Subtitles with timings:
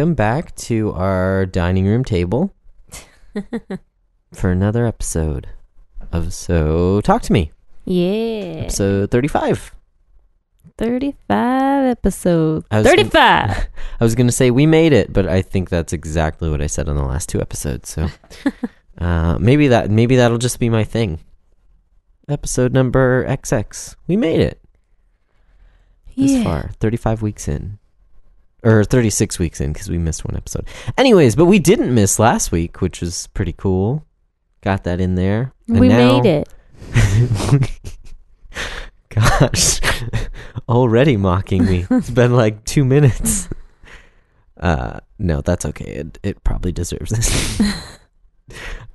[0.00, 2.54] welcome back to our dining room table
[4.32, 5.46] for another episode
[6.10, 7.52] of So Talk to Me,
[7.84, 8.62] Yeah.
[8.62, 9.74] episode 35.
[10.78, 12.66] 35 episodes.
[12.70, 13.50] I was 35!
[14.00, 16.66] I was going to say we made it, but I think that's exactly what I
[16.66, 17.90] said on the last two episodes.
[17.90, 18.08] So
[18.98, 21.20] uh, maybe that maybe that'll just be my thing.
[22.26, 23.96] Episode number XX.
[24.06, 24.62] We made it
[26.16, 26.44] this yeah.
[26.44, 26.70] far.
[26.80, 27.79] 35 weeks in.
[28.62, 30.66] Or 36 weeks in because we missed one episode.
[30.98, 34.04] Anyways, but we didn't miss last week, which was pretty cool.
[34.60, 35.52] Got that in there.
[35.68, 36.48] And We now- made it.
[39.08, 39.80] Gosh,
[40.68, 41.86] already mocking me.
[41.90, 43.48] It's been like two minutes.
[44.58, 45.86] Uh, no, that's okay.
[45.86, 47.60] It it probably deserves this.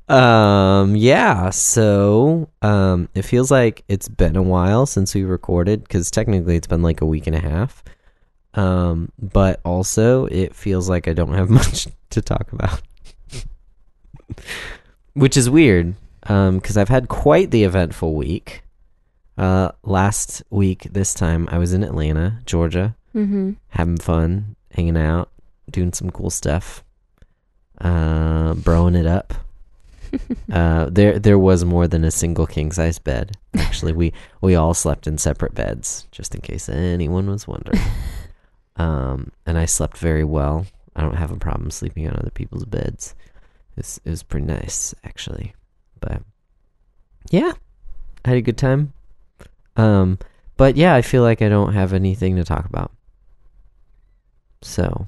[0.08, 1.50] um, yeah.
[1.50, 6.68] So, um, it feels like it's been a while since we recorded because technically it's
[6.68, 7.84] been like a week and a half.
[8.56, 12.82] Um, but also it feels like I don't have much to talk about,
[15.14, 15.96] which is weird.
[16.28, 18.64] Um, because I've had quite the eventful week.
[19.38, 23.52] Uh, last week, this time, I was in Atlanta, Georgia, Mm-hmm.
[23.70, 25.30] having fun, hanging out,
[25.72, 26.84] doing some cool stuff,
[27.80, 29.34] uh, broing it up.
[30.52, 33.38] uh, there, there was more than a single king size bed.
[33.56, 37.80] Actually, we we all slept in separate beds, just in case anyone was wondering.
[38.78, 40.66] um, and I slept very well.
[40.96, 43.16] I don't have a problem sleeping on other people's beds.
[43.78, 45.54] It's it was pretty nice, actually.
[46.00, 46.22] But
[47.30, 47.54] yeah,
[48.24, 48.94] I had a good time.
[49.76, 50.20] Um,
[50.58, 52.92] but yeah, I feel like I don't have anything to talk about.
[54.62, 55.08] So,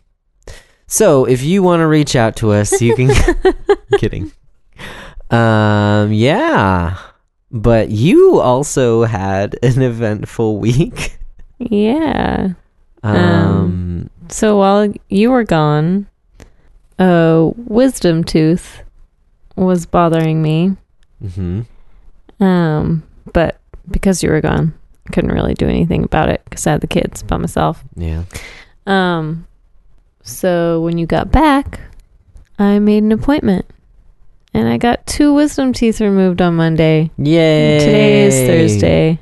[0.87, 3.09] so if you want to reach out to us, you can.
[3.97, 4.31] kidding.
[5.29, 6.97] Um, yeah,
[7.51, 11.17] but you also had an eventful week.
[11.59, 12.53] Yeah.
[13.03, 16.07] Um, So while you were gone,
[16.99, 18.83] a wisdom tooth
[19.55, 20.75] was bothering me.
[21.23, 21.65] mhm.
[22.39, 23.03] Um,
[23.33, 23.59] but
[23.89, 24.73] because you were gone,
[25.07, 27.83] I couldn't really do anything about it because I had the kids by myself.
[27.95, 28.23] yeah.
[28.85, 29.47] Um,
[30.21, 31.79] so when you got back,
[32.59, 33.65] I made an appointment,
[34.53, 37.11] and I got two wisdom teeth removed on Monday.
[37.17, 37.79] Yay!
[37.79, 39.19] Today is Thursday.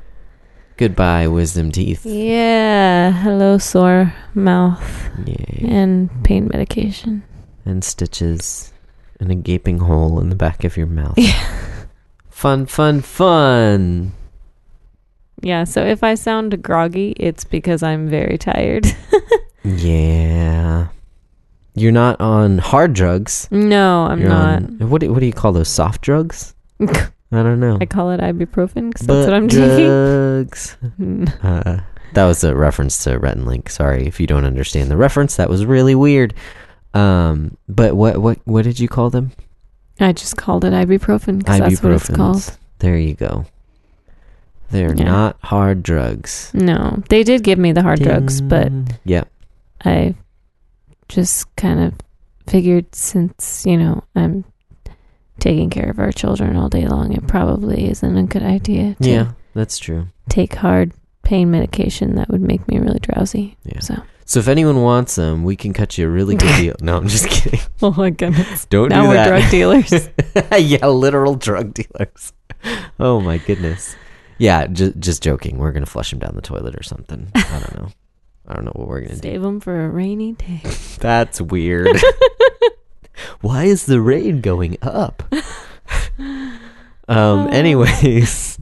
[0.78, 2.06] Goodbye, wisdom teeth.
[2.06, 5.66] Yeah, hello sore mouth Yay.
[5.70, 7.24] and pain medication.
[7.66, 8.74] and stitches
[9.20, 11.18] and a gaping hole in the back of your mouth.
[11.18, 11.42] Yeah.
[12.30, 14.12] Fun, fun, fun.
[15.42, 18.86] Yeah, so if I sound groggy, it's because I'm very tired.
[19.68, 20.90] Yeah.
[21.74, 23.48] You're not on hard drugs.
[23.50, 24.56] no, I'm You're not.
[24.62, 25.70] on- what do, what do you call those?
[25.70, 26.54] Soft drugs?
[27.32, 27.78] I don't know.
[27.82, 29.86] I call it ibuprofen because that's what I'm taking.
[29.88, 30.78] drugs.
[31.44, 31.80] Uh,
[32.14, 33.70] that was a reference to Rhett and Link.
[33.70, 35.36] Sorry if you don't understand the reference.
[35.36, 36.34] That was really weird.
[36.94, 39.32] Um, but what what what did you call them?
[40.00, 42.58] I just called it ibuprofen because that's what it's called.
[42.80, 43.46] There you go.
[44.72, 45.04] They're Yeah.
[45.06, 46.52] not hard drugs.
[46.54, 48.72] No, they did give me the hard drugs, but
[49.04, 49.24] yeah,
[49.84, 50.16] I
[51.10, 51.94] just kind of
[52.48, 54.44] figured since, you know, I'm
[55.40, 59.10] taking care of our children all day long, it probably isn't a good idea to
[59.10, 60.08] yeah, that's true.
[60.30, 60.92] take hard
[61.24, 63.58] pain medication that would make me really drowsy.
[63.64, 63.80] Yeah.
[63.80, 66.76] So, So if anyone wants them, we can cut you a really good deal.
[66.82, 67.60] No, I'm just kidding.
[67.82, 68.66] oh my goodness.
[68.66, 70.10] Don't now do we're drug dealers.
[70.58, 72.34] yeah, literal drug dealers.
[73.00, 73.96] Oh my goodness.
[74.38, 75.58] Yeah, just just joking.
[75.58, 77.28] We're gonna flush them down the toilet or something.
[77.36, 77.88] I don't know.
[78.48, 79.22] I don't know what we're gonna do.
[79.22, 80.62] Save them for a rainy day.
[81.00, 81.88] That's weird.
[83.42, 85.24] Why is the rain going up?
[87.08, 87.48] um.
[87.54, 88.60] Anyways.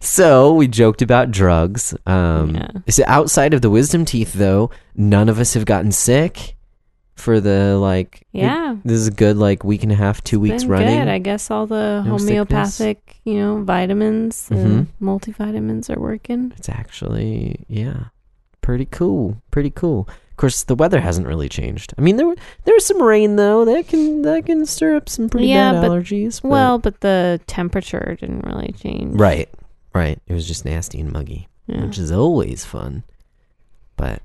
[0.00, 1.94] So we joked about drugs.
[2.06, 2.68] Um, Yeah.
[2.88, 6.56] so outside of the wisdom teeth, though, none of us have gotten sick
[7.14, 8.26] for the like.
[8.32, 8.76] Yeah.
[8.84, 10.98] this is a good like week and a half, two weeks Been running.
[10.98, 11.08] Good.
[11.08, 14.66] I guess all the No homeopathic, you know, vitamins Mm-hmm.
[14.66, 16.52] and multivitamins are working.
[16.56, 18.06] It's actually yeah,
[18.60, 19.40] pretty cool.
[19.52, 20.08] Pretty cool.
[20.42, 21.94] Of course, the weather hasn't really changed.
[21.96, 22.34] I mean, there were
[22.64, 23.64] there was some rain though.
[23.64, 26.42] That can that can stir up some pretty Yeah, bad but- allergies.
[26.42, 29.20] but- Well, but the temperature didn't really change.
[29.20, 29.48] right,
[29.94, 30.18] right.
[30.26, 31.84] It was just nasty and muggy, Yeah.
[31.84, 33.04] which is always fun.
[33.96, 34.20] But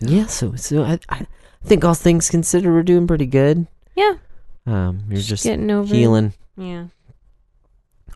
[0.00, 1.26] yeah, so so I I
[1.64, 3.66] think all things considered, we're doing pretty good.
[3.94, 4.16] Yeah.
[4.66, 5.96] Um, you're just getting over it.
[5.96, 6.34] healing.
[6.58, 6.88] Yeah.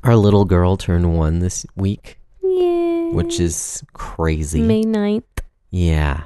[0.05, 3.13] Our little girl turned one this week, Yeah.
[3.13, 4.61] which is crazy.
[4.61, 5.23] May 9th.
[5.71, 6.25] Yeah.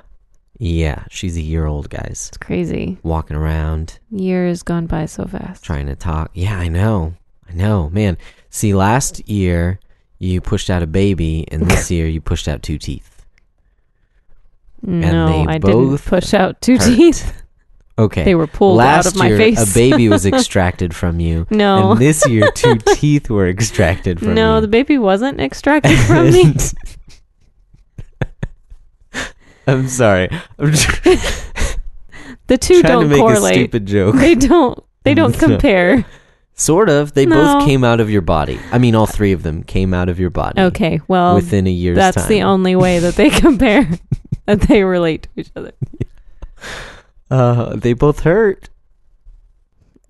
[0.58, 1.05] Yeah.
[1.11, 2.26] She's a year old, guys.
[2.29, 2.99] It's crazy.
[3.02, 5.64] Walking around, Years gone by so fast.
[5.64, 6.31] trying to talk.
[6.35, 7.14] Yeah, I know.
[7.49, 7.91] I know.
[7.91, 8.17] Man.
[8.50, 9.81] See, last year
[10.19, 13.11] you pushed out a baby, and this year you pushed out two teeth.
[14.82, 16.97] No, they I didn't push out two hurt.
[16.97, 17.40] teeth.
[17.97, 18.25] Okay.
[18.25, 19.70] They were pulled Last out of my year, face.
[19.70, 21.47] a baby was extracted from you.
[21.49, 24.35] no, And this year, two teeth were extracted from me.
[24.35, 24.62] no, you.
[24.62, 26.56] the baby wasn't extracted from me.
[29.66, 30.28] I'm sorry.
[30.58, 30.72] I'm
[32.46, 33.55] The two trying don't make a correlate.
[33.55, 34.16] stupid joke.
[34.16, 34.78] They don't.
[35.05, 36.05] They don't compare.
[36.55, 37.14] Sort of.
[37.14, 37.37] They No.
[37.37, 38.61] both came out of your body.
[38.70, 40.61] I mean, all three of them came out of your body.
[40.61, 42.28] Okay, well, Within a year's that's time.
[42.28, 43.88] the only way that they compare.
[44.46, 45.72] that they relate to each other.
[47.31, 48.69] Uh, they both hurt.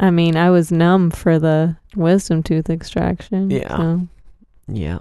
[0.00, 3.50] I mean, I was numb for the wisdom tooth extraction.
[3.50, 3.76] Yeah.
[3.76, 4.08] so-
[4.66, 4.98] Yeah.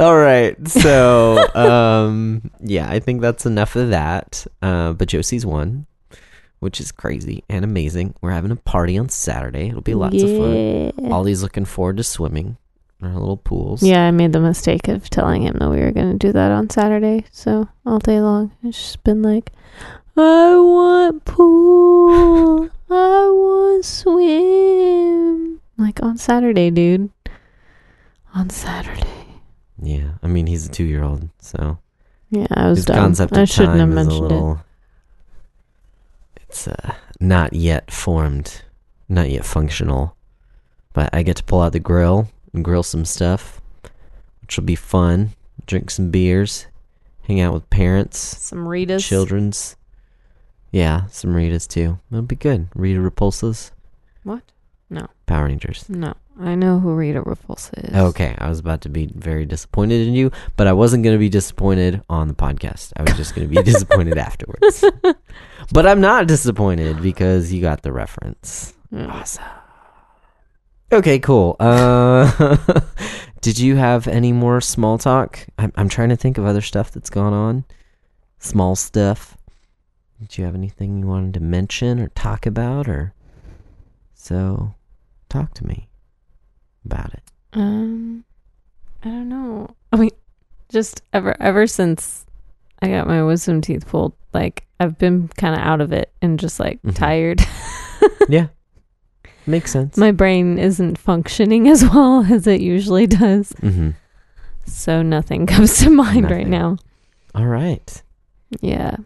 [0.00, 0.56] All right.
[0.66, 4.46] So, um, yeah, I think that's enough of that.
[4.62, 5.86] Uh, but Josie's won,
[6.60, 8.14] which is crazy and amazing.
[8.22, 9.68] We're having a party on Saturday.
[9.68, 10.54] It'll be lots of fun.
[10.54, 11.12] Yeah.
[11.14, 12.56] Ollie's looking forward to swimming
[13.02, 13.82] in our little pools.
[13.82, 16.50] Yeah, I made the mistake of telling him that we were going to do that
[16.50, 17.26] on Saturday.
[17.30, 19.52] So all day long, it's just been like,
[20.16, 22.70] I want pool.
[22.88, 25.60] I want swim.
[25.76, 27.10] Like on Saturday, dude.
[28.34, 29.19] On Saturday.
[29.82, 30.12] Yeah.
[30.22, 31.78] I mean, he's a two year old, so
[32.30, 32.96] Yeah, I was his dumb.
[32.96, 34.60] concept I shouldn't have time is a mentioned little.
[36.36, 38.62] It's uh, not yet formed,
[39.08, 40.16] not yet functional.
[40.92, 43.60] But I get to pull out the grill and grill some stuff,
[44.42, 45.30] which will be fun.
[45.66, 46.66] Drink some beers,
[47.22, 49.06] hang out with parents, Some Ritas.
[49.06, 49.76] children's.
[50.72, 52.00] Yeah, some Ritas too.
[52.10, 52.66] It'll be good.
[52.74, 53.70] Rita Repulsas,
[54.24, 54.42] What?
[55.26, 55.88] Power Rangers.
[55.88, 57.94] No, I know who Rita Repulsa is.
[57.94, 61.20] Okay, I was about to be very disappointed in you, but I wasn't going to
[61.20, 62.92] be disappointed on the podcast.
[62.96, 64.84] I was just going to be disappointed afterwards.
[65.72, 68.74] But I'm not disappointed because you got the reference.
[68.92, 69.08] Mm.
[69.08, 69.44] Awesome.
[70.92, 71.54] Okay, cool.
[71.60, 72.56] Uh,
[73.40, 75.46] did you have any more small talk?
[75.58, 77.64] I'm, I'm trying to think of other stuff that's gone on.
[78.40, 79.36] Small stuff.
[80.18, 83.14] Did you have anything you wanted to mention or talk about, or
[84.14, 84.74] so?
[85.30, 85.88] Talk to me
[86.84, 87.22] about it.
[87.54, 88.24] Um,
[89.02, 89.74] I don't know.
[89.92, 90.10] I mean,
[90.68, 92.26] just ever ever since
[92.82, 96.38] I got my wisdom teeth pulled, like I've been kind of out of it and
[96.38, 96.94] just like Mhm.
[96.94, 97.40] tired.
[98.28, 98.46] Yeah,
[99.46, 99.96] makes sense.
[99.96, 103.90] my brain isn't functioning as well as it usually does, mm-hmm.
[104.66, 106.76] so nothing comes to mind right now.
[107.34, 108.02] All right.
[108.60, 108.96] Yeah.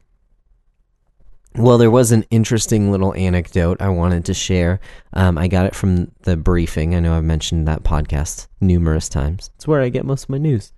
[1.56, 4.80] Well, there was an interesting little anecdote I wanted to share.
[5.12, 6.96] Um, I got it from the briefing.
[6.96, 9.50] I know I've mentioned that podcast numerous times.
[9.54, 10.72] It's where I get most of my news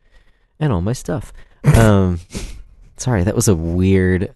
[0.61, 1.32] and all my stuff.
[1.64, 2.20] Um,
[2.99, 4.34] sorry, that was a weird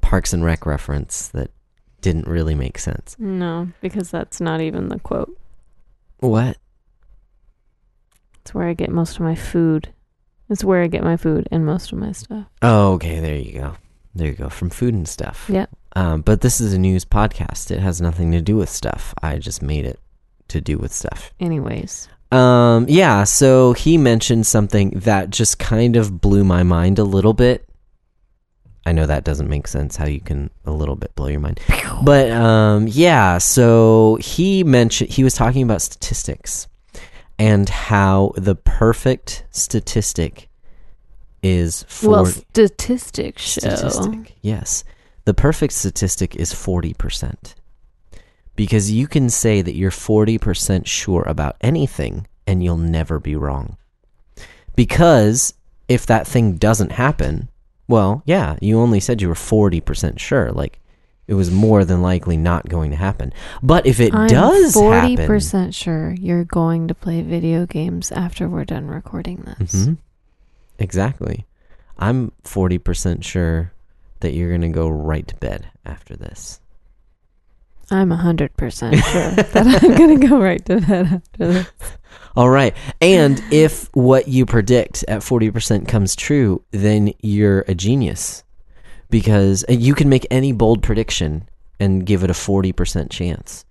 [0.00, 1.50] Parks and Rec reference that
[2.00, 3.16] didn't really make sense.
[3.18, 5.36] No, because that's not even the quote.
[6.20, 6.56] What?
[8.42, 9.92] It's where I get most of my food.
[10.48, 12.46] It's where I get my food and most of my stuff.
[12.62, 13.18] Oh, okay.
[13.18, 13.76] There you go.
[14.14, 14.48] There you go.
[14.48, 15.48] From food and stuff.
[15.52, 15.66] Yeah.
[15.96, 17.70] Um, but this is a news podcast.
[17.70, 19.14] It has nothing to do with stuff.
[19.22, 19.98] I just made it
[20.48, 21.32] to do with stuff.
[21.40, 27.04] Anyways, Um, yeah, so he mentioned something that just kind of blew my mind a
[27.04, 27.68] little bit.
[28.86, 31.58] I know that doesn't make sense how you can a little bit blow your mind.
[32.02, 36.66] But um yeah, so he mentioned he was talking about statistics
[37.38, 40.50] and how the perfect statistic
[41.44, 43.60] is for well, statistics show.
[43.60, 44.36] statistic.
[44.42, 44.82] Yes.
[45.24, 47.54] The perfect statistic is 40%.
[48.56, 53.76] Because you can say that you're 40% sure about anything and you'll never be wrong.
[54.76, 55.54] Because
[55.88, 57.48] if that thing doesn't happen,
[57.88, 60.50] well, yeah, you only said you were 40% sure.
[60.52, 60.80] Like,
[61.26, 63.32] it was more than likely not going to happen.
[63.62, 65.26] But if it I'm does forty happen.
[65.26, 69.86] percent sure you're going to play video games after we're done recording this.
[69.86, 69.96] Mhm.
[70.78, 71.46] Exactly.
[71.98, 73.72] I'm 40% sure
[74.20, 76.60] that you're going to go right to bed after this.
[77.90, 81.66] I'm hundred percent sure that I'm gonna go right to bed after this.
[82.36, 82.74] All right.
[83.00, 88.42] And if what you predict at 40% comes true, then you're a genius
[89.10, 93.64] because you can make any bold prediction and give it a 40% chance.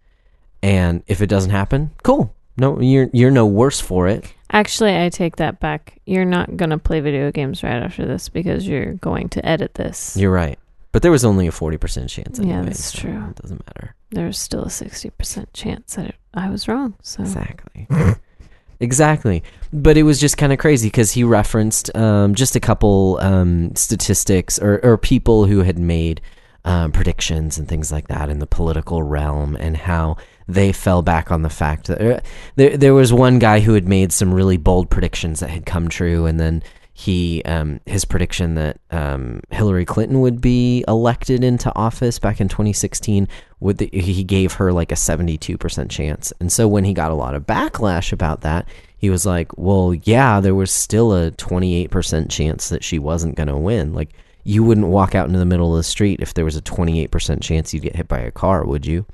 [0.62, 2.34] And if it doesn't happen, cool.
[2.56, 4.32] No, you're you're no worse for it.
[4.54, 6.00] Actually, I take that back.
[6.06, 10.16] You're not gonna play video games right after this because you're going to edit this.
[10.16, 10.60] You're right.
[10.94, 13.26] But there was only a 40% chance Yeah, that's so true.
[13.30, 13.96] It doesn't matter.
[14.12, 16.94] There's still a sixty percent chance that it, I was wrong.
[17.02, 17.88] So Exactly.
[18.80, 19.44] exactly.
[19.74, 23.76] But it was just kind of crazy because he referenced um, just a couple um,
[23.76, 26.22] statistics or, or people who had made
[26.64, 31.32] uh, predictions and things like that in the political realm, and how they fell back
[31.32, 32.20] on the fact that uh,
[32.56, 35.90] there there was one guy who had made some really bold predictions that had come
[35.90, 36.64] true, and then
[36.96, 42.48] he um, his prediction that um, Hillary Clinton would be elected into office back in
[42.48, 43.28] 2016
[43.60, 46.32] would the, he gave her like a 72% chance.
[46.40, 49.96] And so when he got a lot of backlash about that, he was like, "Well,
[50.04, 53.94] yeah, there was still a 28% chance that she wasn't going to win.
[53.94, 54.10] Like
[54.44, 57.42] you wouldn't walk out into the middle of the street if there was a 28%
[57.42, 59.08] chance you'd get hit by a car, would you?"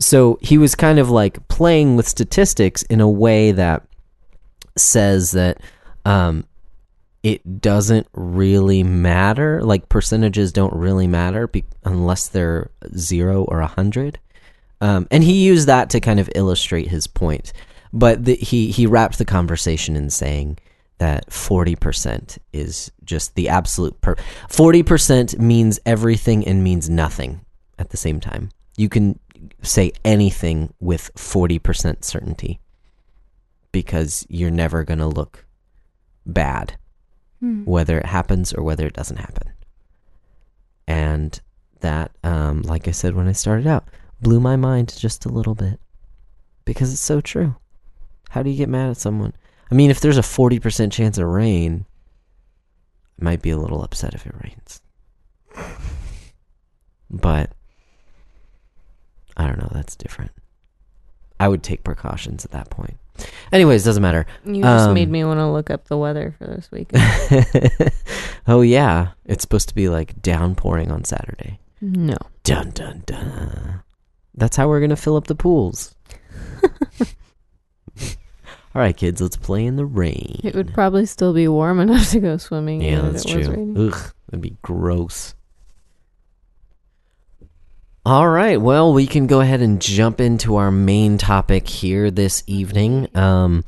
[0.00, 3.84] So he was kind of like playing with statistics in a way that
[4.76, 5.60] says that
[6.04, 6.44] um,
[7.22, 9.60] it doesn't really matter.
[9.62, 14.18] Like percentages don't really matter be- unless they're zero or a hundred.
[14.80, 17.52] Um, and he used that to kind of illustrate his point.
[17.92, 20.58] But the, he he wrapped the conversation in saying
[20.98, 24.14] that forty percent is just the absolute per.
[24.48, 27.40] Forty percent means everything and means nothing
[27.78, 28.50] at the same time.
[28.76, 29.18] You can
[29.62, 32.60] say anything with forty percent certainty
[33.72, 35.44] because you're never going to look
[36.26, 36.76] bad
[37.40, 37.62] Hmm.
[37.64, 39.52] whether it happens or whether it doesn't happen.
[40.88, 41.40] And
[41.80, 43.84] that, um, like I said when I started out,
[44.20, 45.78] blew my mind just a little bit
[46.64, 47.54] because it's so true.
[48.30, 49.34] How do you get mad at someone?
[49.70, 51.86] I mean, if there's a 40% chance of rain,
[53.20, 54.82] I might be a little upset if it rains.
[57.10, 57.52] But
[59.38, 60.32] I don't know, that's different.
[61.40, 62.96] I would take precautions at that point.
[63.52, 64.26] Anyways, doesn't matter.
[64.44, 66.90] You just Um, made me want to look up the weather for this week.
[68.46, 71.58] oh yeah, it's supposed to be like downpouring on Saturday.
[71.80, 72.16] no.
[72.44, 73.82] Dun dun dun.
[74.34, 75.94] That's how we're gonna fill up the pools.
[78.74, 80.40] All right, kids, let's play in the rain.
[80.44, 82.80] It would probably still be warm enough to go swimming.
[82.82, 83.74] yeah, that's true.
[83.76, 85.34] Ugh, that'd be gross.
[88.08, 92.42] All right, well, we can go ahead and jump into our main topic here this
[92.46, 93.14] evening.
[93.14, 93.66] Um,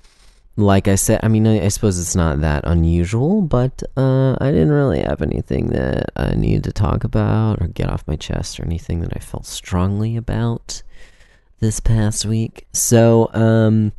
[0.56, 4.50] like I said, I mean, I, I suppose it's not that unusual, but uh, I
[4.50, 8.58] didn't really have anything that I needed to talk about or get off my chest
[8.58, 10.82] or anything that I felt strongly about
[11.58, 12.66] this past week.
[12.72, 13.92] So, um,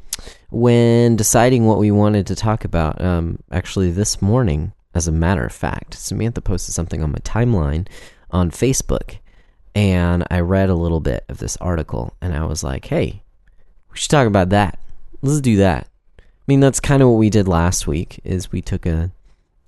[0.50, 5.46] when deciding what we wanted to talk about, um, actually this morning, as a matter
[5.46, 7.88] of fact, Samantha posted something on my timeline
[8.32, 9.20] on Facebook,
[9.76, 13.22] and I read a little bit of this article, and I was like, hey,
[13.92, 14.80] we should talk about that.
[15.22, 15.88] Let's do that.
[16.20, 18.20] I mean, that's kind of what we did last week.
[18.24, 19.12] Is we took a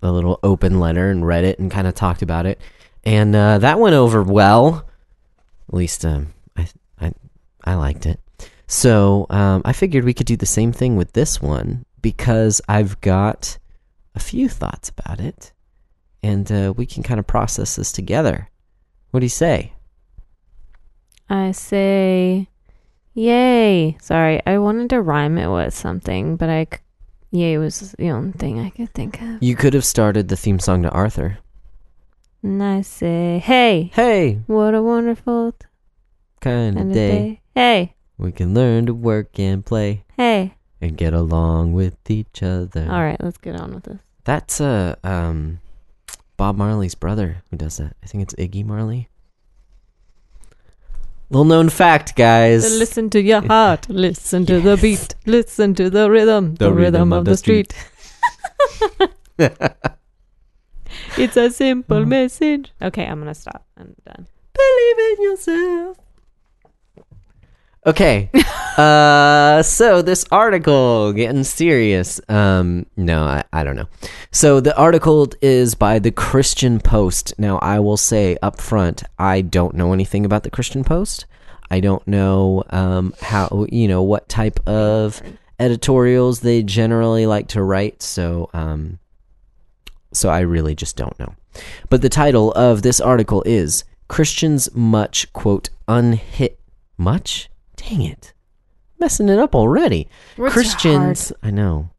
[0.02, 2.60] a little open letter and read it and kind of talked about it,
[3.04, 4.86] and uh, that went over well.
[5.70, 6.68] At least, um, I
[7.00, 7.14] I
[7.64, 8.20] I liked it.
[8.68, 13.00] So um, I figured we could do the same thing with this one because I've
[13.02, 13.58] got
[14.16, 15.52] a few thoughts about it,
[16.22, 18.50] and uh, we can kind of process this together.
[19.12, 19.73] What do you say?
[21.34, 22.48] I say,
[23.16, 23.98] yay.
[24.00, 26.68] Sorry, I wanted to rhyme it with something, but I,
[27.32, 29.42] yay was the only thing I could think of.
[29.42, 31.40] You could have started the theme song to Arthur.
[32.44, 35.56] And I say, hey, Hey, what a wonderful
[36.40, 36.94] kind of day.
[36.94, 37.42] day.
[37.56, 40.54] Hey, We can learn to work and play hey.
[40.82, 42.86] and get along with each other.
[42.92, 44.02] All right, let's get on with this.
[44.26, 45.60] That's uh um
[46.38, 47.96] Bob Marley's brother who does that.
[48.04, 49.10] I think it's Ziggy Marley.
[51.34, 52.78] Little known fact, guys.
[52.78, 57.26] Listen to your heart, listen to the beat, listen to the rhythm, the, rhythm, of
[57.26, 57.74] the street.
[61.18, 62.08] It's a simple mm.
[62.08, 62.72] message.
[62.80, 63.66] Okay, I'm gonna stop.
[63.78, 64.28] I'm done.
[64.54, 65.98] Believe in yourself.
[67.86, 68.30] Okay.
[68.78, 72.22] uh so this article getting serious.
[72.30, 73.88] Um no, I, I don't know.
[74.32, 77.34] So the article is by the Christian Post.
[77.38, 81.26] Now I will say up front, I don't know anything about the Christian Post.
[81.70, 85.22] I don't know um how you know what type of
[85.60, 89.00] editorials they generally like to write, so um
[90.14, 91.36] so I really just don't know.
[91.90, 96.60] But the title of this article is Christians much quote unhit
[96.98, 97.50] much?
[97.76, 98.34] Dang it.
[99.00, 100.08] Messing it up already.
[100.36, 101.90] Christians I know.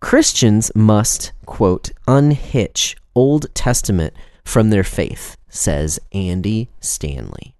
[0.00, 4.14] Christians must quote unhitch Old Testament
[4.44, 7.54] from their faith, says Andy Stanley.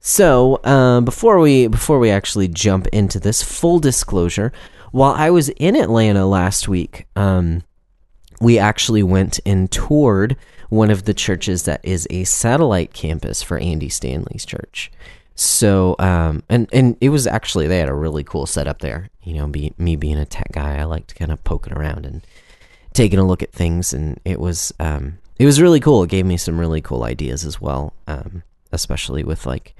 [0.00, 4.52] So, um, before we before we actually jump into this, full disclosure,
[4.90, 7.62] while I was in Atlanta last week, um,
[8.40, 10.36] we actually went and toured
[10.70, 14.90] one of the churches that is a satellite campus for Andy Stanley's church.
[15.34, 19.08] So, um, and and it was actually they had a really cool setup there.
[19.22, 22.26] You know, be, me being a tech guy, I liked kind of poking around and
[22.92, 26.02] taking a look at things, and it was um, it was really cool.
[26.02, 29.74] It gave me some really cool ideas as well, um, especially with like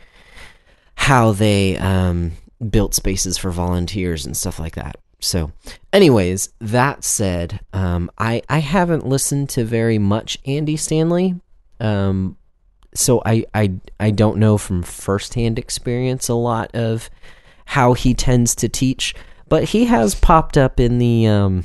[0.94, 2.32] how they um,
[2.70, 4.96] built spaces for volunteers and stuff like that.
[5.20, 5.52] So,
[5.92, 11.36] anyways, that said, um, I I haven't listened to very much Andy Stanley,
[11.78, 12.36] um,
[12.94, 17.08] so I I I don't know from firsthand experience a lot of
[17.66, 19.14] how he tends to teach,
[19.48, 21.64] but he has popped up in the um,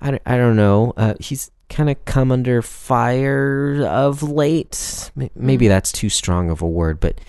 [0.00, 0.92] I don't- I don't know.
[0.96, 5.10] Uh, he's kind of come under fire of late.
[5.34, 5.68] Maybe Mm.
[5.68, 7.20] that's too strong of a word, but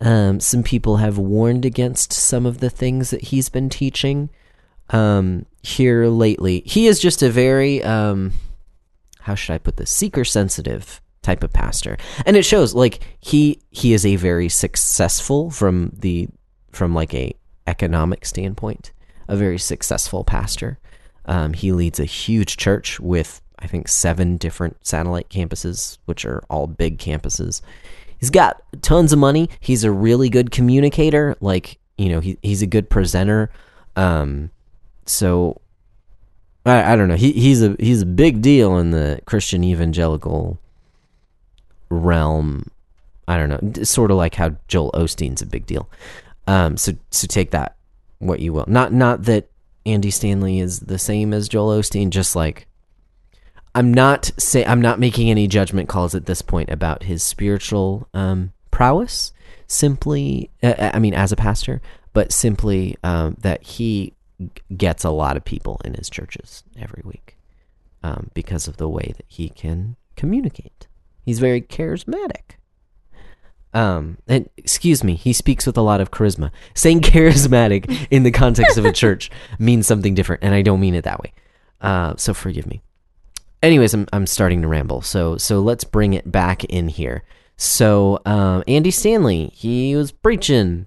[0.00, 4.30] um, some people have warned against some of the things that he's been teaching
[4.90, 6.62] um, here lately.
[6.66, 8.32] He is just a very um,
[9.20, 11.96] how should I put this seeker sensitive type of pastor,
[12.26, 12.74] and it shows.
[12.74, 16.28] Like he he is a very successful from the
[16.72, 17.34] from like a
[17.66, 18.92] economic standpoint,
[19.28, 20.78] a very successful pastor.
[21.26, 26.42] Um, he leads a huge church with I think seven different satellite campuses, which are
[26.48, 27.60] all big campuses.
[28.18, 29.48] He's got tons of money.
[29.60, 31.36] He's a really good communicator.
[31.40, 33.50] Like you know, he he's a good presenter.
[33.96, 34.50] Um,
[35.06, 35.60] so
[36.64, 37.16] I, I don't know.
[37.16, 40.58] He he's a he's a big deal in the Christian evangelical
[41.90, 42.70] realm.
[43.28, 43.84] I don't know.
[43.84, 45.88] Sort of like how Joel Osteen's a big deal.
[46.46, 47.76] Um, so so take that
[48.18, 48.64] what you will.
[48.66, 49.48] Not not that
[49.86, 52.10] Andy Stanley is the same as Joel Osteen.
[52.10, 52.66] Just like
[53.74, 58.08] I'm not say I'm not making any judgment calls at this point about his spiritual
[58.14, 59.32] um, prowess.
[59.66, 61.80] Simply, uh, I mean, as a pastor,
[62.12, 64.14] but simply um, that he
[64.76, 67.36] gets a lot of people in his churches every week
[68.02, 70.88] um, because of the way that he can communicate.
[71.24, 72.56] He's very charismatic.
[73.72, 76.50] Um, and excuse me, he speaks with a lot of charisma.
[76.74, 80.94] Saying charismatic in the context of a church means something different, and I don't mean
[80.94, 81.32] it that way.
[81.80, 82.82] Uh, so forgive me.
[83.62, 85.02] Anyways, I'm I'm starting to ramble.
[85.02, 87.24] So so let's bring it back in here.
[87.56, 90.86] So um, Andy Stanley, he was preaching,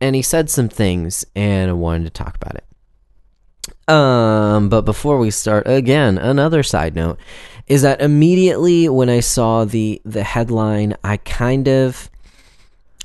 [0.00, 2.64] and he said some things, and I wanted to talk about it.
[3.92, 7.18] Um, but before we start, again, another side note
[7.68, 12.10] is that immediately when I saw the the headline, I kind of,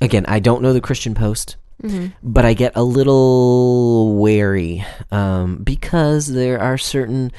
[0.00, 1.56] again, I don't know the Christian Post,
[2.22, 7.30] but I get a little wary um, because there are certain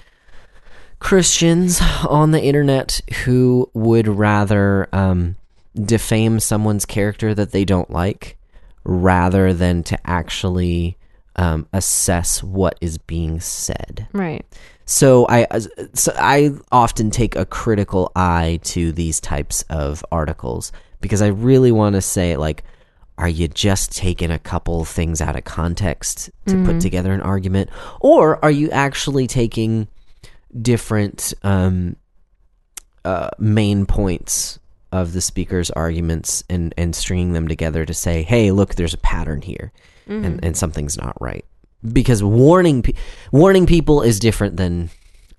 [0.99, 5.35] Christians on the internet who would rather um,
[5.73, 8.37] defame someone's character that they don't like
[8.83, 10.95] rather than to actually
[11.37, 14.07] um, assess what is being said.
[14.13, 14.45] Right.
[14.85, 15.47] So I
[15.93, 20.71] so I often take a critical eye to these types of articles
[21.01, 22.63] because I really want to say like
[23.17, 27.69] are you just taking a couple things out of context to put together an argument?
[28.01, 29.87] Or are you actually taking
[30.61, 31.95] different um,
[33.05, 34.59] uh, main points
[34.91, 38.97] of the speaker's arguments and and stringing them together to say hey look there's a
[38.99, 39.73] pattern here
[40.23, 41.43] and and something's not right
[41.93, 42.93] because warning pe-
[43.31, 44.89] warning people is different than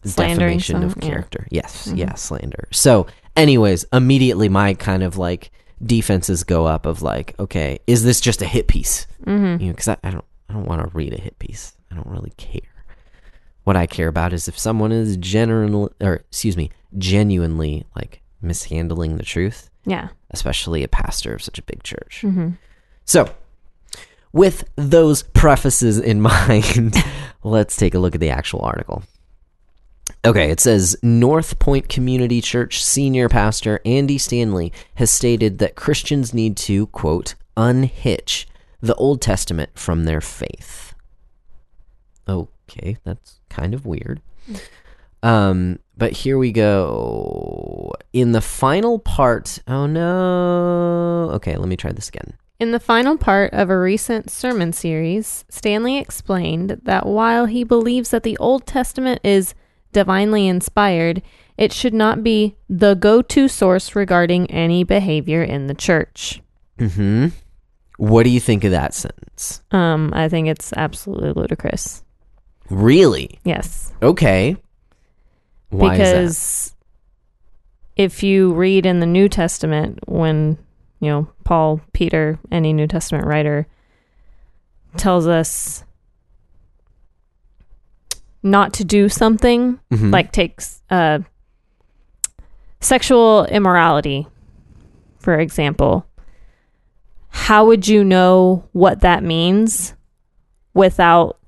[0.05, 1.09] Slandering defamation of some- yeah.
[1.09, 1.47] character.
[1.51, 2.69] Yes, yeah, slander.
[2.73, 3.07] So,
[3.37, 5.51] anyways, immediately my kind of like
[5.85, 9.07] defenses go up of like, okay, is this just a hit piece?
[9.25, 9.61] Mm-hmm.
[9.61, 11.77] You know, because I, I don't I don't want to read a hit piece.
[11.91, 12.61] I don't really care.
[13.65, 19.17] What I care about is if someone is genuinely, or excuse me, genuinely like mishandling
[19.17, 20.09] the truth, Yeah.
[20.31, 22.25] especially a pastor of such a big church.
[23.05, 23.29] So,
[24.37, 26.95] with those prefaces in mind,
[27.43, 29.03] let's take a look at the actual article.
[30.25, 36.35] Okay, it says North Point Community Church senior pastor Andy Stanley has stated that Christians
[36.35, 38.47] need to, quote, unhitch
[38.81, 40.95] the Old Testament from their faith.
[42.29, 44.21] Okay, that's kind of weird.
[45.23, 47.93] Um, but here we go.
[48.13, 51.31] In the final part, oh no.
[51.35, 52.35] Okay, let me try this again.
[52.59, 58.11] In the final part of a recent sermon series, Stanley explained that while he believes
[58.11, 59.55] that the Old Testament is
[59.93, 61.21] divinely inspired,
[61.59, 66.41] it should not be the go to source regarding any behavior in the church.
[66.79, 67.29] Hmm.
[67.99, 69.63] What do you think of that sentence?
[69.71, 72.05] Um, I think it's absolutely ludicrous.
[72.71, 73.39] Really?
[73.45, 73.93] Yes.
[74.03, 74.57] Okay.
[75.71, 76.75] Why is because
[77.97, 80.59] if you read in the New Testament, when
[81.01, 83.69] you know Paul, Peter, any New Testament writer
[84.97, 85.85] tells us
[88.43, 89.79] not to do something?
[89.93, 90.13] Mhm.
[90.13, 91.21] like takes uh,
[92.81, 94.27] sexual immorality,
[95.21, 96.05] for example.
[97.29, 99.95] How would you know what that means
[100.75, 101.39] without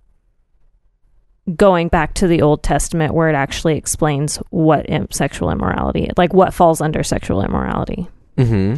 [1.57, 6.33] going back to the Old Testament where it actually explains what im- sexual immorality, like
[6.33, 8.07] what falls under sexual immorality.
[8.37, 8.77] Mm-hmm.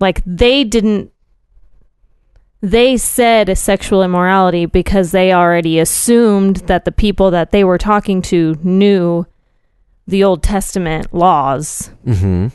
[0.00, 1.12] Like they didn't
[2.60, 7.78] they said a sexual immorality because they already assumed that the people that they were
[7.78, 9.24] talking to knew
[10.06, 11.90] the Old Testament laws.
[12.04, 12.48] Mm-hmm.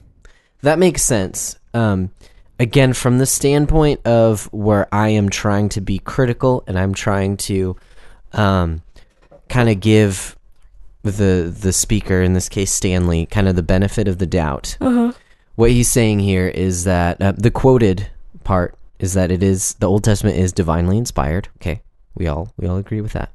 [0.61, 1.57] That makes sense.
[1.73, 2.11] Um,
[2.59, 7.37] again, from the standpoint of where I am trying to be critical and I'm trying
[7.37, 7.77] to
[8.33, 8.81] um,
[9.47, 10.37] kind of give
[11.03, 14.77] the the speaker, in this case Stanley, kind of the benefit of the doubt.
[15.55, 18.09] What he's saying here is that uh, the quoted
[18.43, 21.49] part is that it is the Old Testament is divinely inspired.
[21.57, 21.81] Okay,
[22.15, 23.31] we all we all agree with that.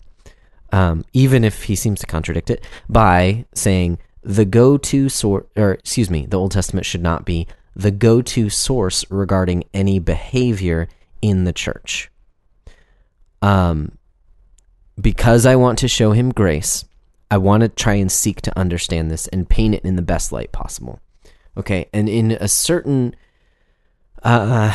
[0.73, 6.11] Um, even if he seems to contradict it by saying the go-to source, or excuse
[6.11, 10.89] me, the Old Testament should not be the go-to source regarding any behavior
[11.23, 12.11] in the church.
[13.41, 13.93] Um,
[15.01, 16.85] because I want to show him grace,
[17.31, 20.33] I want to try and seek to understand this and paint it in the best
[20.33, 21.01] light possible.
[21.59, 23.17] Okay, and in a certain,
[24.23, 24.73] uh,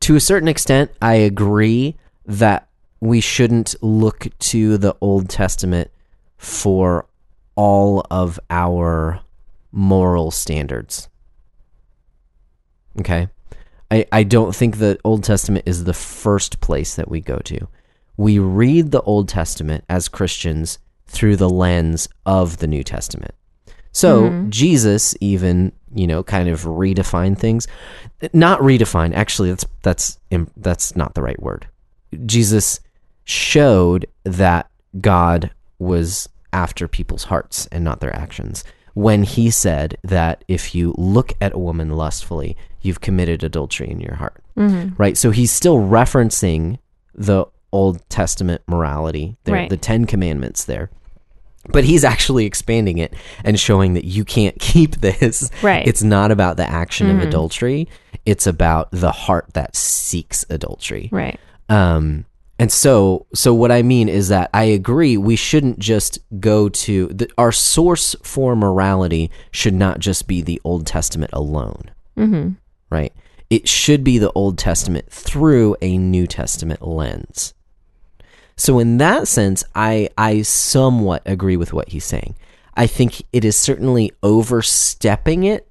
[0.00, 2.68] to a certain extent, I agree that
[3.00, 5.90] we shouldn't look to the Old Testament
[6.38, 7.06] for
[7.54, 9.20] all of our
[9.72, 11.08] moral standards.
[12.98, 13.28] Okay?
[13.90, 17.68] I, I don't think the Old Testament is the first place that we go to.
[18.16, 23.34] We read the Old Testament as Christians through the lens of the New Testament.
[23.94, 24.50] So mm-hmm.
[24.50, 27.66] Jesus even, you know, kind of redefined things.
[28.34, 30.18] Not redefine, actually that's that's
[30.56, 31.66] that's not the right word.
[32.26, 32.80] Jesus
[33.24, 34.68] showed that
[35.00, 38.62] God was after people's hearts and not their actions.
[38.94, 44.00] When he said that if you look at a woman lustfully, you've committed adultery in
[44.00, 44.42] your heart.
[44.56, 44.94] Mm-hmm.
[44.96, 45.16] Right?
[45.16, 46.78] So he's still referencing
[47.14, 49.70] the Old Testament morality, there, Right.
[49.70, 50.90] the 10 commandments there.
[51.68, 55.50] But he's actually expanding it and showing that you can't keep this.
[55.62, 55.86] Right.
[55.86, 57.88] It's not about the action of adultery,
[58.26, 61.08] it's about the heart that seeks adultery.
[61.12, 61.38] Right.
[61.68, 62.26] Um,
[62.58, 67.08] and so, so what I mean is that I agree we shouldn't just go to
[67.08, 72.50] the, our source for morality should not just be the Old Testament alone, Mm-hmm.
[72.90, 73.12] right?
[73.50, 77.53] It should be the Old Testament through a New Testament lens.
[78.56, 82.36] So in that sense, I I somewhat agree with what he's saying.
[82.76, 85.68] I think it is certainly overstepping it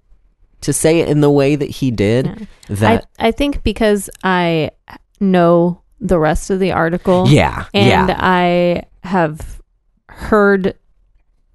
[0.61, 2.47] to say it in the way that he did.
[2.69, 4.71] That I I think because I
[5.19, 7.25] know the rest of the article.
[7.27, 8.17] yeah, And yeah.
[8.19, 9.61] I have
[10.09, 10.75] heard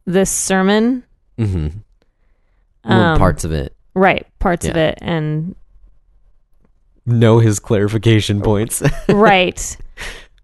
[0.06, 1.04] this sermon.
[1.38, 1.78] Mm-hmm.
[2.90, 3.74] Um, parts of it.
[3.94, 4.26] Right.
[4.38, 4.98] Parts of it.
[5.02, 5.54] And
[7.04, 8.82] Know his clarification points.
[9.08, 9.76] right.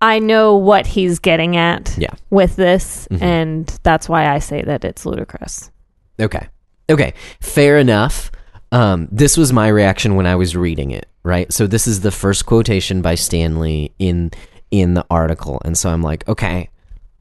[0.05, 2.13] I know what he's getting at Yeah.
[2.31, 3.09] with this.
[3.11, 3.23] Mhm.
[3.23, 5.71] And that's why I say that it's ludicrous.
[6.21, 6.47] okay.
[6.91, 7.15] Okay.
[7.41, 8.31] Fair enough.
[8.71, 11.51] Um, this was my reaction when I was reading it, right?
[11.53, 14.31] So this is the first quotation by Stanley in
[14.71, 16.69] in the article, and so I'm like, okay,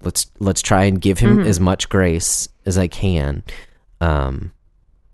[0.04, 3.44] let's let's try and give him as much grace as I can,
[4.02, 4.52] um,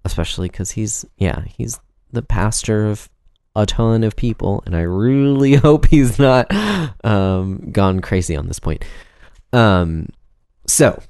[0.05, 1.79] especially because he's yeah he's
[2.12, 3.10] the pastor of
[3.55, 6.47] a ton of people, and I really hope he's not
[7.03, 8.83] um, gone crazy on this point.
[9.51, 10.09] Um,
[10.67, 11.01] so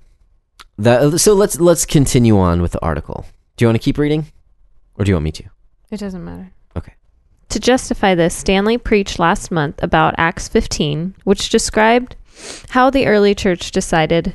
[0.78, 3.25] that so let's let's continue on with the article.
[3.58, 4.28] Do you want to keep reading,
[4.95, 5.43] or do you want me to?
[5.91, 6.52] It doesn't matter.
[6.78, 6.93] Okay.
[7.49, 12.15] To justify this, Stanley preached last month about Acts 15, which described
[12.69, 14.34] how the early church decided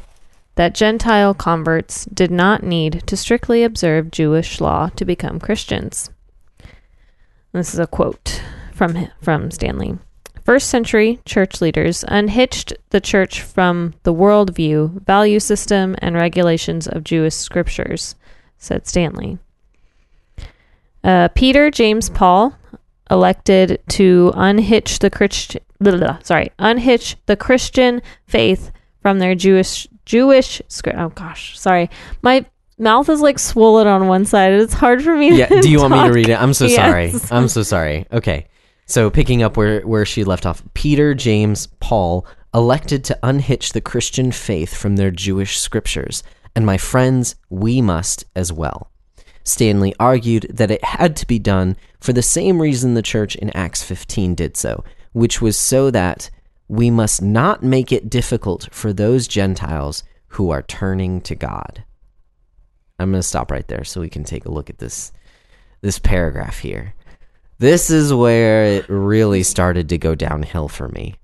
[0.56, 6.10] that Gentile converts did not need to strictly observe Jewish law to become Christians.
[7.54, 9.96] This is a quote from from Stanley.
[10.44, 17.04] First century church leaders unhitched the church from the worldview, value system, and regulations of
[17.04, 18.16] Jewish scriptures,
[18.58, 19.38] said Stanley.
[21.04, 22.58] Uh, Peter James Paul
[23.08, 25.62] elected to unhitch the Christian
[26.22, 30.98] sorry unhitch the Christian faith from their Jewish Jewish script.
[30.98, 31.88] Oh gosh, sorry,
[32.20, 32.46] my
[32.78, 34.52] mouth is like swollen on one side.
[34.52, 35.30] It's hard for me.
[35.30, 35.48] To Yeah.
[35.48, 36.40] Do you want me to read it?
[36.40, 37.12] I'm so sorry.
[37.30, 38.06] I'm so sorry.
[38.12, 38.48] Okay.
[38.86, 43.80] So picking up where where she left off, Peter James Paul elected to unhitch the
[43.80, 46.22] Christian faith from their Jewish scriptures,
[46.54, 48.90] and my friends, we must as well.
[49.42, 53.50] Stanley argued that it had to be done for the same reason the church in
[53.50, 56.30] Acts 15 did so, which was so that
[56.68, 61.84] we must not make it difficult for those Gentiles who are turning to God.
[62.98, 65.12] I'm going to stop right there so we can take a look at this
[65.80, 66.94] this paragraph here.
[67.58, 71.14] This is where it really started to go downhill for me.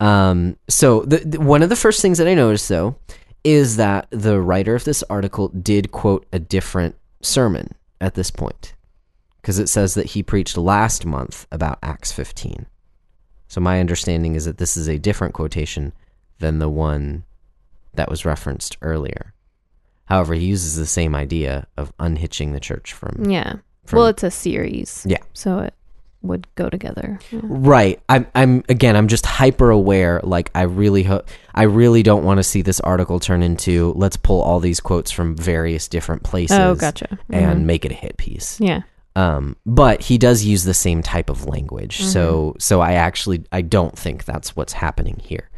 [0.00, 2.96] Um, so the, the- one of the first things that I noticed though
[3.44, 8.74] is that the writer of this article did quote a different sermon at this point
[9.40, 12.66] because it says that he preached last month about Acts 15.
[13.48, 15.92] So my understanding is that this is a different quotation
[16.38, 17.24] than the one
[17.94, 19.32] that was referenced earlier.
[20.10, 23.54] However, he uses the same idea of unhitching the church from, Yeah.
[23.86, 25.06] from well, it's a series.
[25.08, 25.18] Yeah.
[25.32, 25.72] So it
[26.22, 27.18] would go together.
[27.30, 27.40] Yeah.
[27.44, 27.98] Right.
[28.10, 31.22] I'm I'm again I'm just hyper aware like I really ho-
[31.54, 35.10] I really don't want to see this article turn into let's pull all these quotes
[35.10, 37.18] from various different places Oh, gotcha.
[37.30, 37.64] and Mhm.
[37.64, 38.60] make it a hit piece.
[38.60, 38.82] yeah.
[39.16, 42.02] Um but he does use the same type of language.
[42.02, 45.48] So so I actually I don't think that's what's happening here.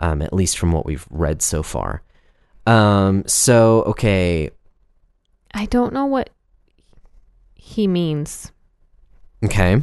[0.00, 2.02] Um at least from what we've read so far.
[2.66, 4.50] Um so okay,
[5.52, 6.30] I don't know what
[7.54, 8.52] he means.
[9.44, 9.82] Okay.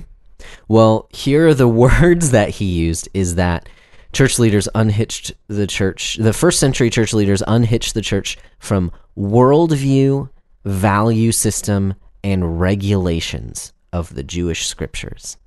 [0.68, 3.68] Well, here are the words that he used is that
[4.14, 10.30] church leaders unhitched the church, the first century church leaders unhitched the church from worldview,
[10.66, 15.38] value system, and regulations of the Jewish scriptures.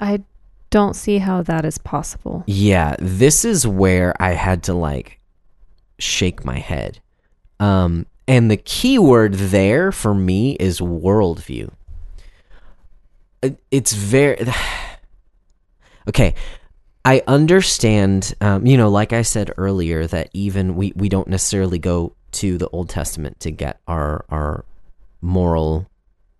[0.00, 0.22] I
[0.70, 2.42] don't see how that is possible.
[2.46, 5.20] Yeah, this is where I had to like
[6.02, 7.00] shake my head.
[7.60, 11.70] Um, and the key word there for me is worldview.
[13.70, 14.38] It's very
[16.08, 16.34] okay.
[17.04, 21.80] I understand, um, you know, like I said earlier, that even we, we don't necessarily
[21.80, 24.64] go to the Old Testament to get our our
[25.20, 25.88] moral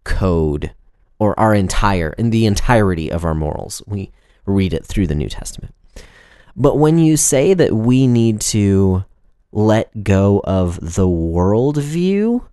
[0.05, 0.73] code
[1.19, 3.83] or our entire in the entirety of our morals.
[3.87, 4.13] We
[4.47, 5.75] read it through the New Testament.
[6.55, 9.05] But when you say that we need to
[9.53, 12.47] let go of the worldview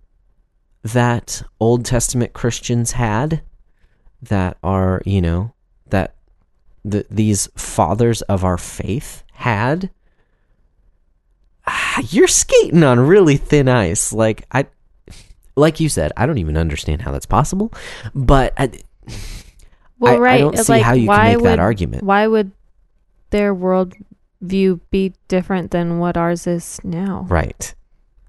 [0.82, 3.42] that Old Testament Christians had,
[4.22, 5.52] that are, you know,
[5.88, 6.14] that
[6.84, 9.90] the, these fathers of our faith had,
[11.66, 14.12] ah, you're skating on really thin ice.
[14.12, 14.66] Like, I,
[15.56, 17.72] like you said, I don't even understand how that's possible,
[18.14, 18.70] but I,
[19.98, 20.34] Well, I, right.
[20.34, 22.02] I don't see like, how you can make would, that argument.
[22.04, 22.52] Why would
[23.30, 23.94] their world
[24.40, 27.26] view be different than what ours is now?
[27.28, 27.74] Right.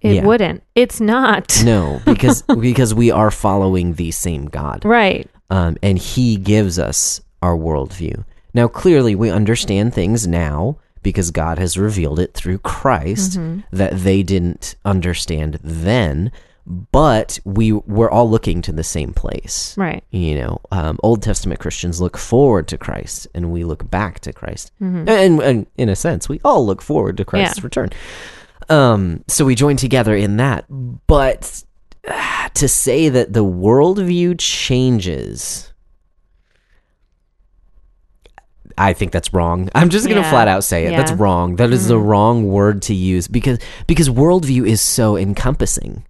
[0.01, 0.25] It Yeah.
[0.25, 0.63] wouldn't.
[0.75, 1.61] It's not.
[1.65, 5.29] No, because because we are following the same God, Right.
[5.49, 8.23] um, and He gives us our worldview.
[8.53, 13.63] Now, clearly, we understand things now because God has revealed it through Christ Mhm.
[13.71, 16.31] that they didn't understand then.
[16.65, 19.73] But we we're all looking to the same place.
[19.77, 20.03] Right.
[20.11, 24.31] You know, um, Old Testament Christians look forward to Christ, and we look back to
[24.33, 24.71] Christ.
[24.81, 25.09] Mhm.
[25.09, 27.63] And, and in a sense, we all look forward to Christ's Yeah.
[27.63, 27.89] return.
[28.69, 30.65] Um, so we join together in that.
[31.07, 31.63] But
[32.07, 35.73] ah, to say that the worldview changes,
[38.77, 39.69] I think that's wrong.
[39.75, 40.29] I'm just gonna Yeah.
[40.29, 40.91] flat out say it.
[40.95, 41.57] That's wrong.
[41.57, 42.05] That is the Mhm.
[42.05, 46.03] wrong word to use because because worldview is so encompassing.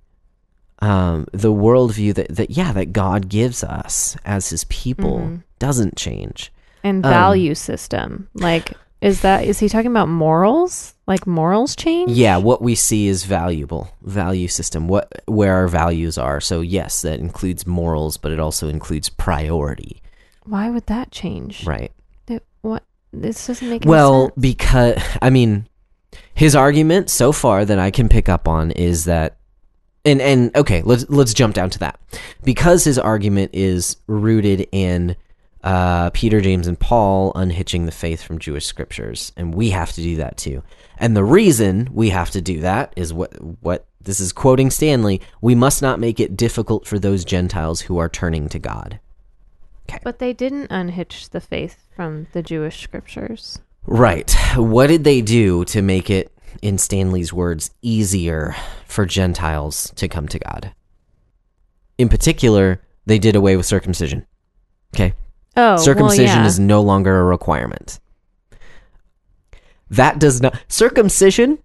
[0.82, 5.44] Um, the worldview that, that yeah that God gives us as His people Mhm.
[5.60, 6.52] doesn't change.
[6.84, 8.28] And Um, value system.
[8.34, 10.96] Like, is that, is he talking about morals?
[11.08, 12.12] Like morals change?
[12.12, 14.88] Yeah, what we see is valuable value system.
[14.88, 16.40] What where our values are.
[16.42, 20.02] So yes, that includes morals, but it also includes priority,
[20.46, 21.66] Why would that change?
[21.68, 21.92] right?
[22.28, 22.84] It- what?
[23.14, 25.68] This doesn't make Well, because I mean,
[26.34, 29.36] his argument so far that I can pick up on is that,
[30.06, 32.00] and and okay, let's let's jump down to that
[32.44, 35.16] because his argument is rooted in
[35.64, 40.02] uh, Peter, James, and Paul unhitching the faith from Jewish scriptures, and we have to
[40.02, 40.64] do that too.
[40.98, 45.22] And the reason we have to do that is what what this is quoting Stanley.
[45.42, 49.00] We must not make it difficult for those Gentiles who are turning to God.
[50.04, 53.60] But they didn't unhitch the faith from the Jewish scriptures.
[53.86, 54.32] Right.
[54.56, 60.28] What did they do to make it, in Stanley's words, easier for Gentiles to come
[60.28, 60.74] to God?
[61.98, 64.26] In particular, they did away with circumcision.
[64.96, 65.14] Okay.
[65.56, 66.46] Oh, circumcision well, yeah.
[66.46, 68.00] is no longer a requirement.
[69.90, 71.60] That does not circumcision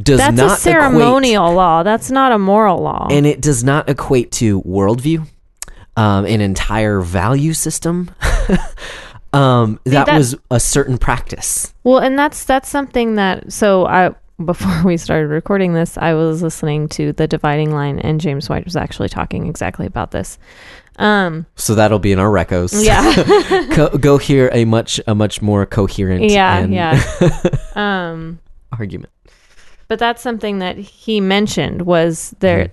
[0.00, 0.34] does not.
[0.34, 1.82] That's not a ceremonial law.
[1.82, 3.08] That's not a moral law.
[3.10, 5.26] and it does not equate to worldview,
[5.96, 8.10] um, an entire value system.
[9.32, 11.72] um, that, that- was a certain practice.
[11.84, 16.42] Well, and that's that's something that so I before we started recording this, I was
[16.42, 20.38] listening to the dividing line and James White was actually talking exactly about this.
[20.96, 22.84] Um So that'll be in our recos.
[22.84, 23.66] yeah.
[23.76, 27.00] go, go hear a much a much more coherent yeah, and yeah.
[27.74, 28.38] Um
[28.72, 29.12] argument.
[29.88, 32.72] but that's something that he mentioned was there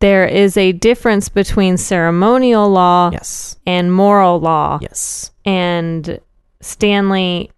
[0.00, 3.56] there is a difference between ceremonial law Yes.
[3.64, 4.80] and moral law.
[4.82, 5.30] Yes.
[5.44, 6.18] And
[6.60, 7.52] Stanley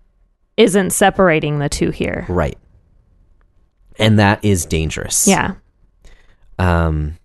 [0.58, 2.26] isn't separating the two here.
[2.28, 2.58] Right.
[3.98, 5.26] And that is dangerous.
[5.26, 5.54] Yeah.
[6.58, 7.16] Um,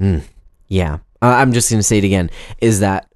[0.00, 0.22] mm,
[0.68, 0.98] yeah.
[1.22, 2.30] Uh, I'm just going to say it again.
[2.60, 3.10] Is that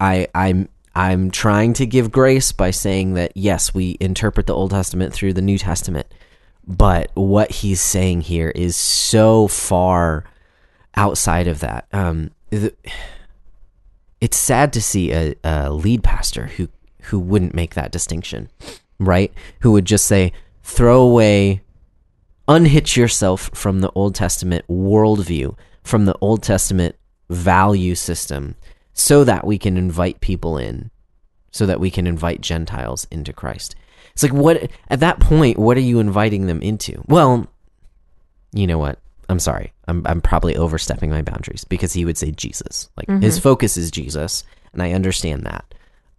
[0.00, 4.70] I I'm I'm trying to give grace by saying that yes, we interpret the Old
[4.70, 6.06] Testament through the New Testament,
[6.66, 10.24] but what he's saying here is so far
[10.94, 11.86] outside of that.
[11.92, 12.30] Um,
[14.20, 16.68] it's sad to see a, a lead pastor who
[17.02, 18.50] who wouldn't make that distinction,
[18.98, 19.32] right?
[19.60, 20.32] Who would just say,
[20.62, 21.62] throw away
[22.48, 26.96] unhitch yourself from the Old Testament worldview, from the Old Testament
[27.28, 28.54] value system,
[28.92, 30.90] so that we can invite people in,
[31.50, 33.74] so that we can invite Gentiles into Christ.
[34.12, 37.02] It's like, what, at that point, what are you inviting them into?
[37.06, 37.48] Well,
[38.52, 38.98] you know what?
[39.28, 39.72] I'm sorry.
[39.88, 42.88] I'm, I'm probably overstepping my boundaries because he would say Jesus.
[42.96, 45.74] Like, his focus is Jesus, and I understand that.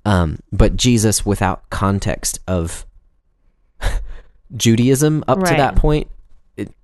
[0.06, 2.86] Um, but Jesus without context of
[4.56, 6.08] Judaism up to that point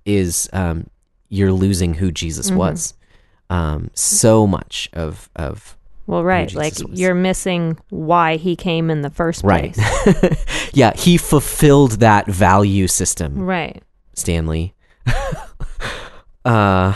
[0.04, 0.88] is um,
[1.28, 2.94] you're losing who Jesus was.
[3.50, 6.52] Um, so much of of Well, right.
[6.52, 6.98] Like was.
[6.98, 10.70] you're missing why he came in the first right, place.
[10.72, 13.38] yeah, he fulfilled that value system.
[13.38, 13.82] right.
[14.14, 14.74] Stanley.
[16.44, 16.94] uh,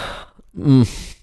[0.56, 1.14] mm.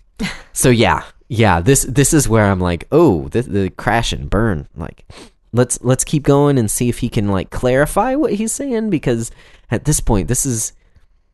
[0.54, 1.62] so yeah, yeah.
[1.62, 4.68] This this is where I'm like, oh, the, the crash and burn.
[4.76, 5.06] Like,
[5.54, 9.32] let's let's keep going and see if he can like clarify what he's saying because
[9.72, 10.74] at this point, this is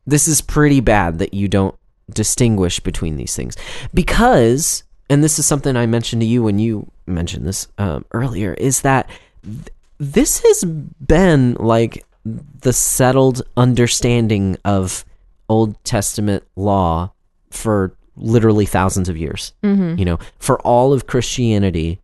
[0.06, 1.74] this is pretty bad that you don't
[2.12, 3.56] distinguish between these things
[3.94, 8.54] because and this is something i mentioned to you when you mentioned this um, earlier
[8.54, 9.08] is that
[9.44, 15.04] th- this has been like the settled understanding of
[15.48, 17.12] old testament law
[17.50, 19.98] for literally thousands of years Mm-hmm.
[19.98, 22.00] you know for all of christianity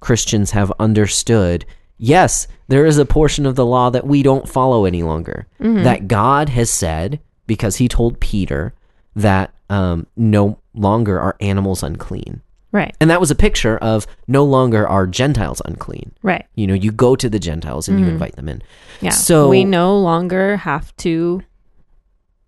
[0.00, 1.64] christians have understood
[1.98, 6.08] yes there is a portion of the law that we don't follow any longer that
[6.08, 8.72] god has said because he told peter
[9.16, 12.40] that um, no longer are animals unclean
[12.72, 12.92] Right.
[13.00, 16.44] and that was a picture of no longer are gentiles unclean Right.
[16.56, 18.62] you know you go to the gentiles and you invite them in
[19.00, 19.10] Yeah.
[19.10, 21.42] So- we no longer have to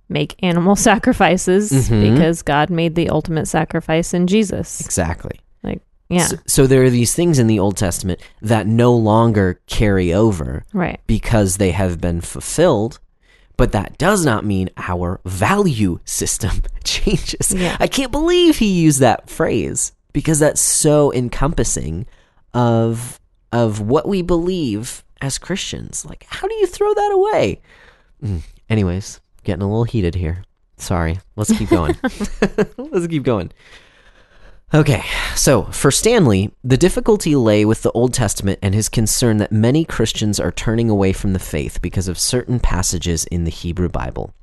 [0.08, 2.12] make animal sacrifices Mhm.
[2.14, 4.80] because God made the ultimate sacrifice in Jesus.
[4.80, 5.38] exactly
[6.08, 6.26] yeah.
[6.26, 10.64] so, so there are these things in the old testament that no longer carry over
[10.72, 11.00] right.
[11.06, 12.98] because they have been fulfilled
[13.56, 17.76] but that does not mean our value system changes Yeah.
[17.80, 22.06] i can't believe he used that phrase because that's so encompassing
[22.54, 23.18] of
[23.52, 27.60] of what we believe as christians like how do you throw that away
[28.22, 28.40] Mm.
[28.70, 30.42] anyways getting a little heated here
[30.78, 31.94] sorry let's keep going
[32.78, 33.50] let's keep going
[34.74, 35.04] Okay,
[35.36, 39.84] so for Stanley, the difficulty lay with the Old Testament and his concern that many
[39.84, 44.34] Christians are turning away from the faith because of certain passages in the Hebrew Bible.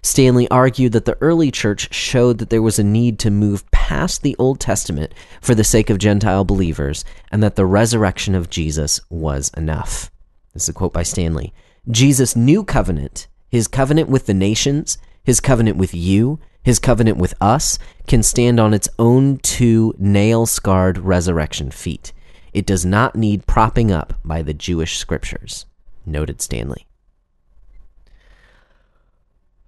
[0.00, 4.22] Stanley argued that the early church showed that there was a need to move past
[4.22, 9.00] the Old Testament for the sake of Gentile believers and that the resurrection of Jesus
[9.10, 10.12] was enough.
[10.54, 11.52] This is a quote by Stanley.
[11.90, 17.34] Jesus' new covenant, his covenant with the nations, his covenant with you, his covenant with
[17.40, 22.12] us, can stand on its own two nail scarred resurrection feet.
[22.52, 25.66] It does not need propping up by the Jewish scriptures,
[26.04, 26.86] noted Stanley.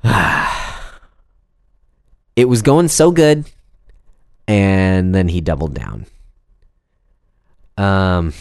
[2.36, 3.44] it was going so good,
[4.46, 6.06] and then he doubled down.
[7.76, 8.32] Um,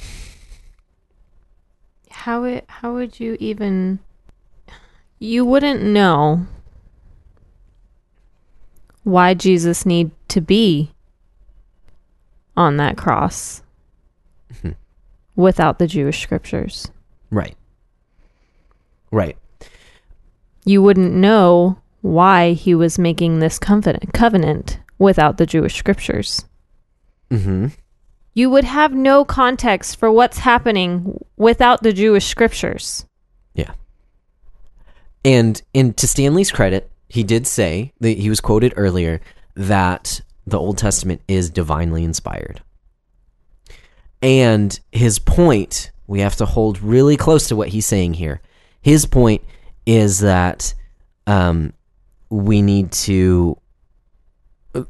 [2.09, 3.99] How it, how would you even
[5.19, 6.45] you wouldn't know
[9.03, 10.91] why Jesus need to be
[12.55, 13.61] on that cross
[14.53, 14.75] Mhm.
[15.35, 16.89] without the Jewish scriptures.
[17.31, 17.55] right.
[19.11, 19.37] Right.
[20.65, 26.45] You wouldn't know why he was making this covenant covenant without the Jewish scriptures.
[27.29, 27.67] Mm-hmm.
[28.33, 33.05] You would have no context for what's happening without the Jewish scriptures.
[33.53, 33.73] Yeah.
[35.23, 39.21] And and to Stanley's credit, he did say that he was quoted earlier
[39.53, 42.63] that the Old Testament is divinely inspired.
[44.23, 48.41] And his point, we have to hold really close to what he's saying here.
[48.81, 49.43] His point
[49.85, 50.73] is that
[51.27, 51.73] um,
[52.31, 53.59] we need to.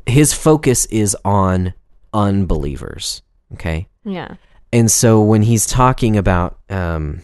[0.06, 1.74] His focus is on
[2.14, 3.22] unbelievers.
[3.56, 3.90] Okay.
[4.06, 4.36] Yeah.
[4.72, 7.24] And so when he's talking about um,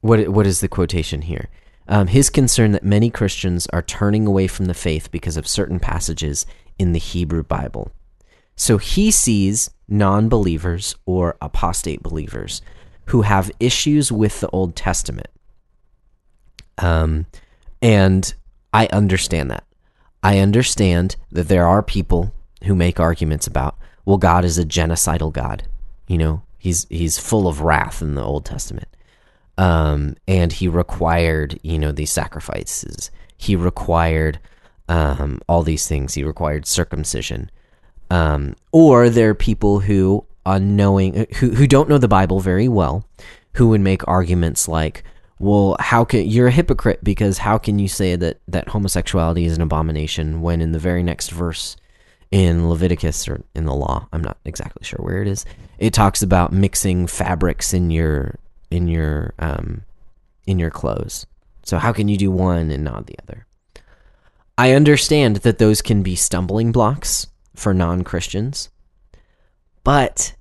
[0.00, 1.50] what what is the quotation here?
[1.88, 5.80] Um, his concern that many Christians are turning away from the faith because of certain
[5.80, 6.44] passages
[6.78, 7.90] in the Hebrew Bible.
[8.56, 12.60] So he sees non-believers or apostate believers
[13.06, 15.28] who have issues with the Old Testament,
[16.78, 17.26] Um,
[17.82, 18.34] and
[18.72, 19.64] I understand that.
[20.22, 22.34] I understand that there are people
[22.64, 25.64] who make arguments about, well, God is a genocidal God.
[26.06, 28.88] You know, he's he's full of wrath in the Old Testament.
[29.58, 33.10] Um, and he required, you know, these sacrifices.
[33.36, 34.38] He required
[34.88, 36.14] um, all these things.
[36.14, 37.50] He required circumcision.
[38.10, 43.04] Um, or there are people who, unknowing, who who don't know the Bible very well,
[43.54, 45.04] who would make arguments like,
[45.38, 49.56] well, how can you're a hypocrite because how can you say that that homosexuality is
[49.56, 51.76] an abomination when in the very next verse
[52.30, 55.44] in Leviticus or in the law, I'm not exactly sure where it is,
[55.78, 58.36] it talks about mixing fabrics in your
[58.70, 59.82] in your um
[60.46, 61.26] in your clothes.
[61.64, 63.46] So how can you do one and not the other?
[64.56, 68.70] I understand that those can be stumbling blocks for non-Christians.
[69.84, 70.34] But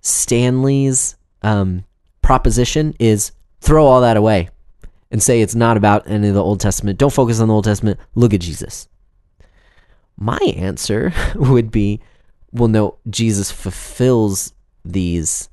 [0.00, 1.84] Stanley's um,
[2.20, 4.48] proposition is throw all that away
[5.10, 6.98] and say it's not about any of the Old Testament.
[6.98, 8.00] Don't focus on the Old Testament.
[8.14, 8.88] Look at Jesus.
[10.16, 12.00] My answer would be
[12.54, 14.52] well, no, Jesus fulfills
[14.84, 15.48] these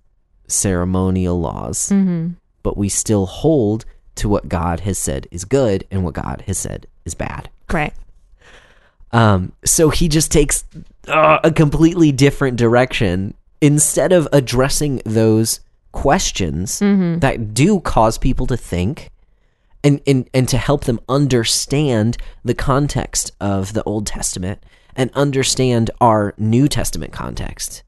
[0.52, 2.30] ceremonial laws, Mm-hmm.
[2.64, 3.86] but we still hold
[4.16, 7.50] to what God has said is good and what God has said is bad.
[7.72, 7.94] Right.
[9.12, 10.64] Um, so he just takes
[11.08, 15.60] uh, a completely different direction instead of addressing those
[15.92, 17.20] questions Mm-hmm.
[17.20, 19.10] that do cause people to think
[19.84, 24.64] and, and, and to help them understand the context of the Old Testament
[24.96, 27.84] and understand our New Testament context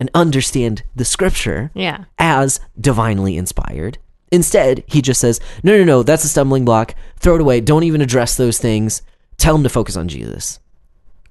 [0.00, 2.04] and understand the scripture Yeah.
[2.18, 3.98] as divinely inspired.
[4.32, 6.94] Instead, he just says, no, no, no, that's a stumbling block.
[7.18, 7.60] Throw it away.
[7.60, 9.02] Don't even address those things.
[9.36, 10.58] Tell them to focus on Jesus.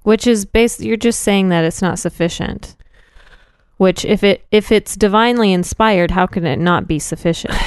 [0.02, 2.76] Which is basically you're just saying that it's not sufficient.
[3.78, 7.54] Which if it if it's divinely inspired, how can it not be sufficient?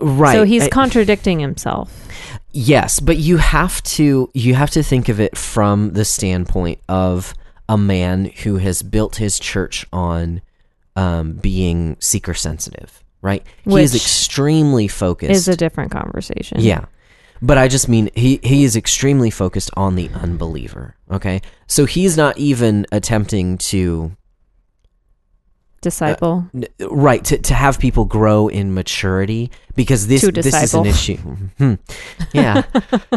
[0.00, 0.32] Right.
[0.32, 2.08] So he's contradicting himself.
[2.52, 7.34] yes, but you have to you have to think of it from the standpoint of
[7.68, 10.40] a man who has built his church on
[10.96, 13.44] um, being seeker sensitive, right?
[13.64, 15.32] he is extremely focused.
[15.32, 16.60] Is a different conversation.
[16.60, 16.84] Yeah.
[17.42, 20.94] But I just mean he he is extremely focused on the unbeliever.
[21.10, 24.12] Okay, so he's not even attempting to
[25.82, 26.48] Disciple.
[26.54, 31.16] n- right to, to have people grow in maturity because this this is an issue.
[31.58, 31.74] Hmm.
[32.32, 32.62] Yeah,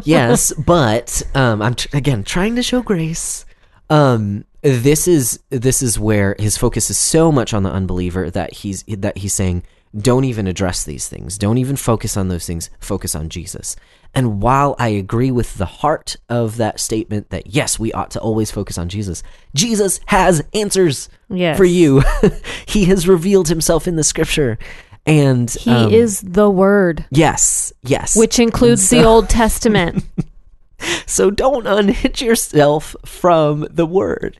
[0.03, 3.45] yes, but um, I'm tr- again trying to show grace.
[3.89, 8.53] Um, this is this is where his focus is so much on the unbeliever that
[8.53, 9.63] he's that he's saying
[9.95, 11.37] don't even address these things.
[11.37, 12.69] Don't even focus on those things.
[12.79, 13.75] Focus on Jesus.
[14.13, 18.19] And while I agree with the heart of that statement that yes, we ought to
[18.19, 19.23] always focus on Jesus,
[19.55, 21.57] Jesus has answers yes.
[21.57, 22.03] for you.
[22.65, 24.57] he has revealed himself in the scripture.
[25.05, 27.05] And He um, is the word.
[27.09, 28.15] yes, yes.
[28.17, 30.03] Which includes the Old Testament.
[31.05, 34.39] so don't unhitch yourself from the word.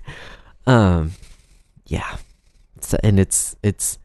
[0.65, 1.13] Um
[1.85, 2.17] yeah.
[2.81, 3.97] So, and it's it's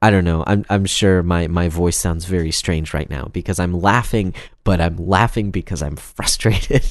[0.00, 0.44] I don't know.
[0.46, 4.80] I'm I'm sure my my voice sounds very strange right now because I'm laughing, but
[4.80, 6.84] I'm laughing because I'm frustrated.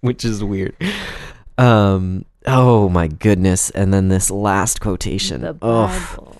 [0.00, 0.76] Which is weird.
[1.56, 3.70] Um oh my goodness.
[3.70, 5.40] And then this last quotation.
[5.40, 6.34] the oh.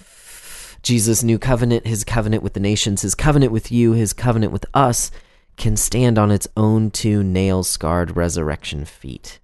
[0.82, 4.66] Jesus' new covenant, his covenant with the nations, his covenant with you, his covenant with
[4.74, 5.10] us,
[5.56, 9.38] can stand on its own two nail scarred resurrection feet.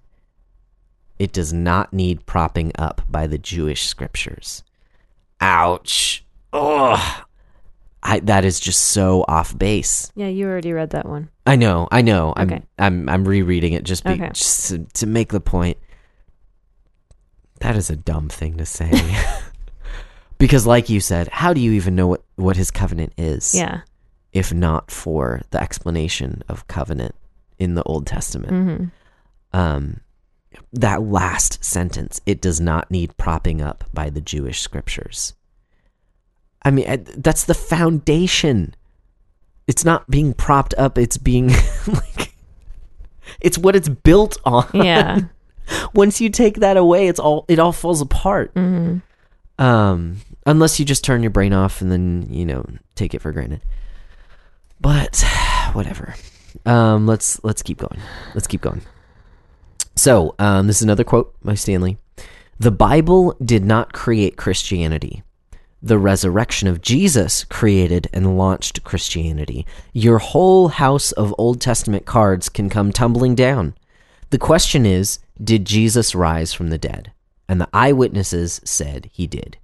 [1.19, 4.63] It does not need propping up by the Jewish scriptures.
[5.41, 6.25] Ouch.
[6.53, 7.25] Ugh.
[8.03, 10.11] I, that is just so off base.
[10.15, 11.29] Yeah, you already read that one.
[11.47, 12.33] I know, I know.
[12.35, 12.63] I'm Okay.
[12.79, 14.31] I'm I'm rereading it just be, Okay.
[14.33, 15.77] just to, to make the point.
[17.61, 18.91] That is a dumb thing to say.
[20.39, 23.83] because like you said, how do you even know what what his covenant is Yeah.
[24.33, 27.15] If not for the explanation of covenant
[27.59, 28.51] in the Old Testament?
[28.53, 28.85] hmm
[29.59, 30.01] Um
[30.73, 35.35] that last sentence, it does not need propping up by the Jewish scriptures.
[36.65, 38.75] I mean, I- that's the foundation.
[39.69, 41.49] It's not being propped up, it's being
[41.87, 42.35] like
[43.41, 44.67] it's what it's built on.
[44.75, 45.21] Yeah.
[45.95, 48.51] Once you take that away, it's all it all falls apart.
[48.55, 48.99] hmm
[49.59, 50.17] Um
[50.47, 52.65] unless you just turn your brain off and then, you know,
[52.97, 53.61] take it for granted.
[54.81, 55.23] But
[55.73, 56.15] whatever.
[56.67, 58.01] Um let's let's keep going.
[58.35, 58.83] Let's keep going.
[59.97, 61.99] So, um this is another quote by Stanley.
[62.59, 65.23] The Bible did not create Christianity.
[65.83, 69.67] The resurrection of Jesus created and launched Christianity.
[69.95, 73.75] Your whole house of Old Testament cards can come tumbling down.
[74.29, 77.13] The question is Did Jesus rise from the dead?
[77.49, 79.57] And the eyewitnesses said he did.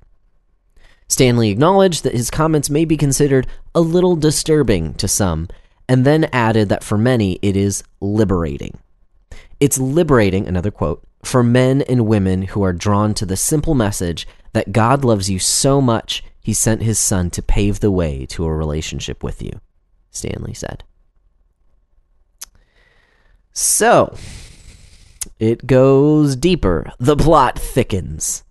[1.09, 5.49] Stanley acknowledged that his comments may be considered a little disturbing to some.
[5.89, 8.77] and then added that for many it is liberating.
[9.61, 14.27] It's liberating, another quote, for men and women who are drawn to the simple message
[14.53, 18.45] that God loves you so much he sent his son to pave the way to
[18.45, 19.61] a relationship with you,
[20.11, 20.85] Stanley said.
[23.53, 24.17] So,
[25.39, 26.93] it goes deeper.
[26.99, 28.45] The plot thickens.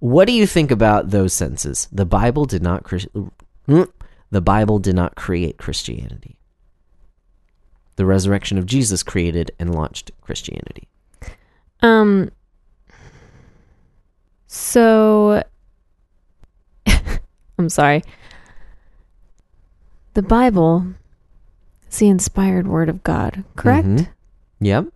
[0.00, 1.86] What do you think about those sentences?
[1.92, 3.88] The Bible did not mm,
[4.30, 6.36] the Bible did not create Christianity.
[7.96, 10.88] The resurrection of Jesus created and launched Christianity.
[11.80, 12.30] Um.
[14.46, 15.42] So,
[17.58, 18.02] I'm sorry.
[20.14, 20.86] The Bible
[21.88, 23.86] is the inspired word of God, correct?
[23.86, 24.08] Mhm.
[24.60, 24.86] Yep.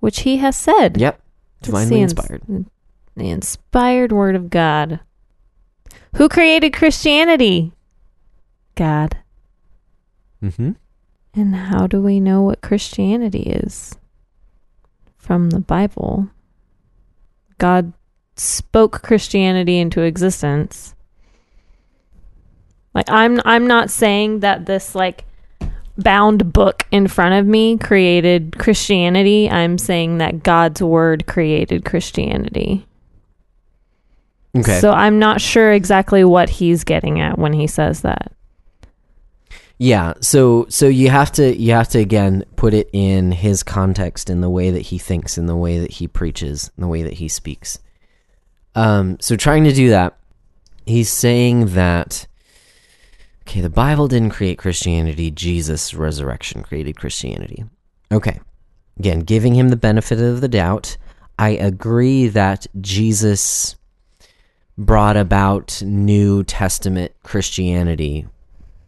[0.00, 0.96] Which He has said.
[0.96, 1.20] Yep.
[1.60, 2.42] Divinely inspired.
[3.18, 5.00] The inspired word of God.
[6.16, 7.72] Who created Christianity?
[8.76, 9.16] God.
[10.40, 10.72] Mm-hmm.
[11.34, 13.96] And how do we know what Christianity is?
[15.16, 16.28] From the Bible.
[17.58, 17.92] God
[18.36, 20.94] spoke Christianity into existence.
[22.94, 25.24] Like I'm I'm not saying that this like
[25.96, 29.50] bound book in front of me created Christianity.
[29.50, 32.87] I'm saying that God's word created Christianity.
[34.56, 34.80] Okay.
[34.80, 38.32] So I'm not sure exactly what he's getting at when he says that.
[39.80, 44.28] Yeah, so so you have to you have to again put it in his context
[44.28, 47.02] in the way that he thinks, in the way that he preaches, in the way
[47.02, 47.78] that he speaks.
[48.74, 50.18] Um, so trying to do that,
[50.84, 52.26] he's saying that
[53.42, 57.64] okay, the Bible didn't create Christianity, Jesus' resurrection created Christianity.
[58.10, 58.40] Okay.
[58.98, 60.96] Again, giving him the benefit of the doubt,
[61.38, 63.76] I agree that Jesus
[64.78, 68.26] brought about New Testament Christianity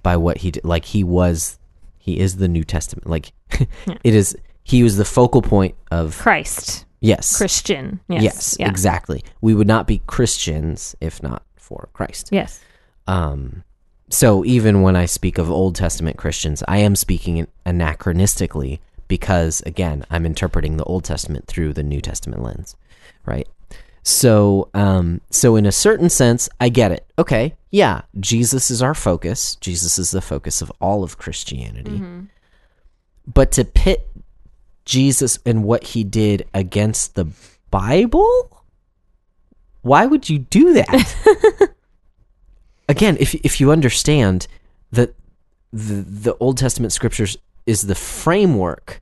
[0.03, 0.65] by what he did.
[0.65, 1.59] Like he was,
[1.99, 3.09] he is the New Testament.
[3.09, 6.87] Like it is, he was the focal point of Christ.
[7.01, 8.01] yes, Christian.
[8.09, 8.23] Yes.
[8.23, 8.69] yes, yeah.
[8.69, 9.25] exactly.
[9.41, 12.29] We would not be Christians if not for Christ.
[12.31, 12.61] Yes.
[13.09, 13.65] Um,
[14.09, 18.79] so even when I speak of Old Testament Christians, I am speaking anachronistically
[19.09, 22.77] because again, I'm interpreting the Old Testament through the New Testament lens,
[23.27, 23.49] right?
[24.03, 27.07] So, um, so in a certain sense, I get it.
[27.19, 29.57] Okay, yeah, Jesus is our focus.
[29.57, 32.03] Jesus is the focus of all of Christianity.
[33.27, 34.09] But to pit
[34.85, 37.29] Jesus and what he did against the
[37.71, 38.65] Bible,
[39.83, 41.71] why would you do that?
[42.89, 44.49] Again, if if you understand
[44.91, 45.15] that
[45.73, 47.37] the the Old Testament scriptures
[47.67, 49.01] is the framework,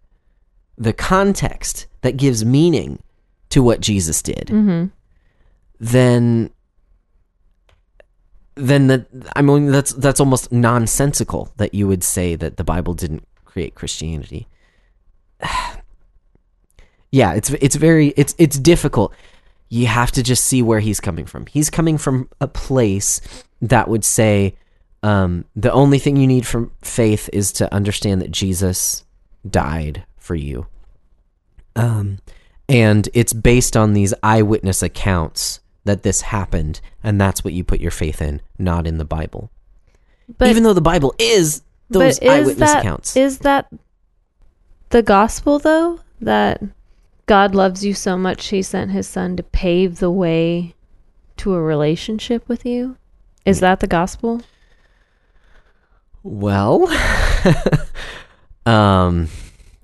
[0.77, 3.03] the context that gives meaning
[3.51, 4.87] to what Jesus did, Mm-hmm.
[5.81, 6.51] then
[8.55, 12.95] then that I mean that's that's almost nonsensical that you would say that the Bible
[12.95, 14.49] didn't create Christianity.
[17.13, 19.15] yeah, it's it's very it's it's difficult.
[19.69, 21.47] You have to just see where he's coming from.
[21.47, 23.21] He's coming from a place
[23.61, 24.57] that would say
[25.03, 29.05] um, the only thing you need from faith is to understand that Jesus
[29.49, 30.67] died for you.
[31.77, 32.19] Um,
[32.69, 37.81] and it's based on these eyewitness accounts that this happened, and that's what you put
[37.81, 39.51] your faith in, not in the Bible.
[40.37, 43.17] But Even though the Bible is those but is eyewitness that accounts.
[43.17, 43.73] is that
[44.91, 46.63] the gospel though that
[47.27, 50.75] God loves you so much he sent his son to pave the way
[51.39, 52.97] to a relationship with you?
[53.45, 54.43] Is that the gospel?
[56.23, 56.89] Well,
[58.67, 59.29] um,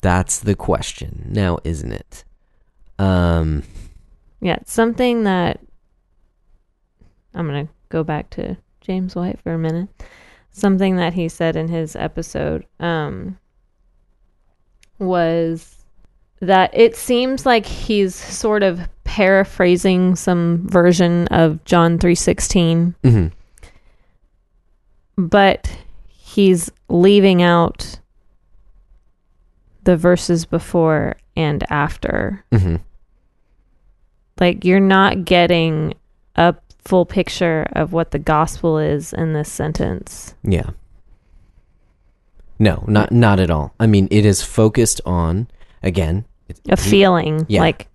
[0.03, 2.25] that's the question now, isn't it?
[2.99, 3.63] Um,
[4.41, 5.61] Yeah, it's something that
[7.35, 9.89] I'm going to go back to James White for a minute.
[10.51, 13.39] Something that he said in his episode um,
[14.99, 15.85] was
[16.41, 23.33] that it seems like he's sort of paraphrasing some version of John 3:16, mhm.
[25.17, 25.77] but
[26.07, 27.99] he's leaving out
[29.85, 32.81] the verses before and after Mhm.
[34.41, 35.95] like you're not getting
[36.37, 36.55] a
[36.85, 40.35] full picture of what the gospel is in this sentence.
[40.43, 40.71] Yeah.
[42.59, 43.75] No, not not at all.
[43.81, 45.49] I mean, it is focused on
[45.83, 46.25] again.
[46.69, 47.61] A feeling Yeah.
[47.61, 47.89] like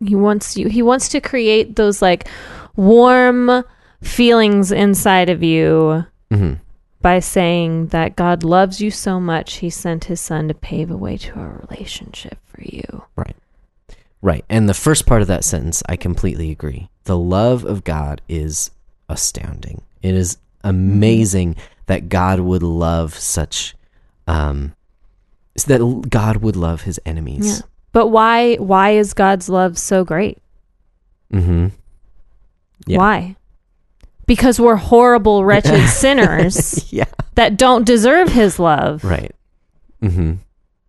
[0.00, 2.28] he wants you he wants to create those like
[2.74, 3.64] warm
[4.02, 6.58] feelings inside of you mhm.
[7.02, 10.96] By saying that God loves you so much he sent his son to pave a
[10.96, 13.04] way to a relationship for you.
[13.14, 13.36] Right.
[14.22, 14.44] Right.
[14.48, 16.88] And the first part of that sentence, I completely agree.
[17.04, 18.70] The love of God is
[19.08, 19.82] astounding.
[20.02, 23.74] It is amazing that God would love such
[24.26, 24.74] um
[25.66, 27.60] that God would love his enemies.
[27.60, 27.66] Yeah.
[27.92, 30.38] But why why is God's love so great?
[31.32, 31.70] Mhm.
[32.86, 32.98] Yeah.
[32.98, 33.36] Why?
[34.26, 37.04] Because we're horrible, wretched sinners yeah.
[37.34, 39.04] that don't deserve his love.
[39.04, 39.32] Right.
[40.02, 40.34] Mm-hmm.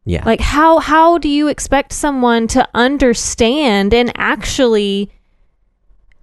[0.05, 0.23] Yeah.
[0.25, 5.11] Like how how do you expect someone to understand and actually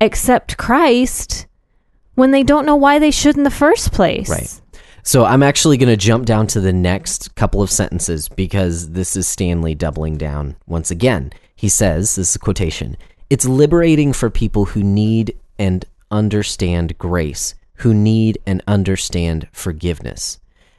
[0.01, 1.47] accept Christ
[2.15, 4.29] when they don't know why they should in the first place?
[4.29, 4.61] Right.
[5.03, 9.17] So I'm actually going to jump down to the next couple of sentences because this
[9.17, 11.31] is Stanley doubling down once again.
[11.55, 12.97] He says, this is a quotation,
[13.29, 20.39] it's liberating for people who need and understand grace, who need and understand forgiveness.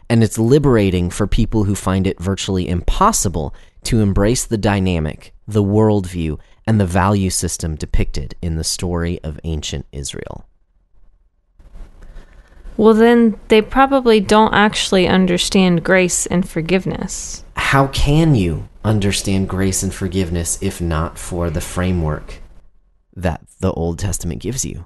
[0.09, 5.63] And it's liberating for people who find it virtually impossible to embrace the dynamic, the
[5.63, 10.47] worldview, and the value system depicted in the story of ancient Israel.
[12.78, 17.43] Well, then they probably don't actually understand grace and forgiveness.
[17.55, 22.41] how can you understand grace and forgiveness if not for the framework
[23.15, 24.86] that the Old Testament gives you?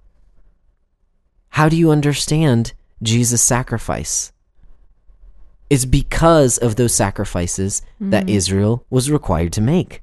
[1.49, 4.31] How do you understand Jesus' sacrifice?
[5.69, 8.35] It's because of those sacrifices that mm-hmm.
[8.35, 10.01] Israel was required to make.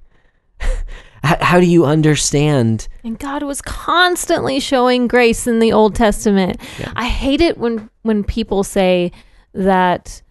[1.22, 2.88] how, do you understand?
[3.02, 6.60] And God was constantly showing grace in the Old Testament.
[6.94, 9.10] I hate it when when people say
[9.52, 10.22] that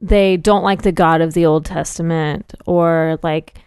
[0.00, 3.58] they don't like the God of the Old Testament or like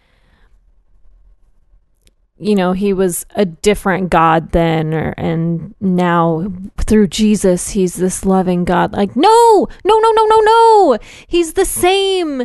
[2.38, 8.24] you know, he was a different God then or and now through Jesus he's this
[8.26, 8.92] loving God.
[8.92, 10.98] Like no, no, no, no, no, no.
[11.26, 12.44] He's the same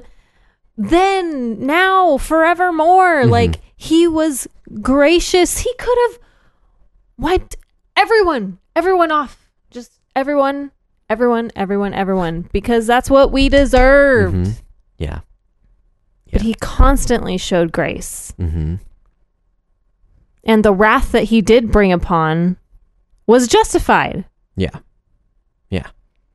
[0.77, 3.25] then, now, forevermore.
[3.25, 4.47] Like he was
[4.81, 5.59] gracious.
[5.59, 6.19] He could have
[7.17, 7.55] wiped
[7.95, 9.49] everyone, everyone off.
[9.69, 10.71] Just everyone,
[11.09, 14.35] everyone, everyone, everyone, because that's what we deserved.
[14.35, 14.53] Mhm.
[14.97, 15.19] Yeah.
[16.31, 18.33] But he constantly showed grace.
[18.37, 18.75] hmm
[20.43, 22.57] And the wrath that he did bring upon
[23.27, 24.25] was justified.
[24.55, 24.79] Yeah.
[25.69, 25.87] Yeah.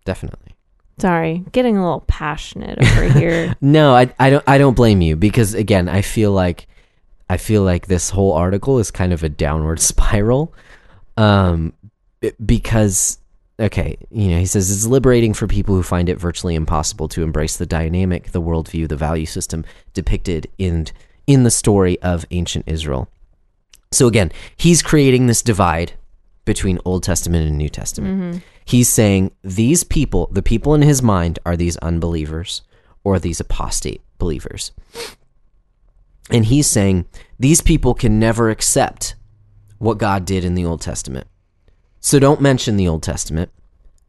[0.04, 0.54] Definitely.
[0.98, 3.54] Sorry, getting a little passionate over here.
[3.60, 6.66] No, I, I don't I don't blame you because again, I feel like
[7.28, 10.54] I feel like this whole article is kind of a downward spiral.
[11.16, 11.74] Um
[12.44, 13.18] because
[13.60, 17.22] okay, you know, he says it's liberating for people who find it virtually impossible to
[17.22, 20.86] embrace the dynamic, the worldview, the value system depicted in
[21.26, 23.08] in the story of ancient Israel.
[23.90, 25.92] So again, he's creating this divide
[26.44, 28.20] between Old Testament and New Testament.
[28.20, 28.38] Mm-hmm.
[28.64, 32.62] He's saying these people, the people in his mind, are these unbelievers
[33.04, 34.72] or these apostate believers.
[36.30, 37.06] And he's saying
[37.38, 39.14] these people can never accept
[39.78, 41.26] what God did in the Old Testament.
[42.00, 43.50] So don't mention the Old Testament.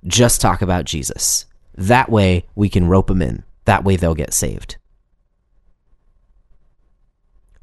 [0.05, 1.45] Just talk about Jesus.
[1.75, 3.43] That way we can rope them in.
[3.65, 4.77] That way they'll get saved.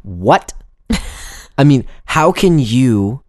[0.03, 0.53] What?
[1.57, 3.23] I mean, how can you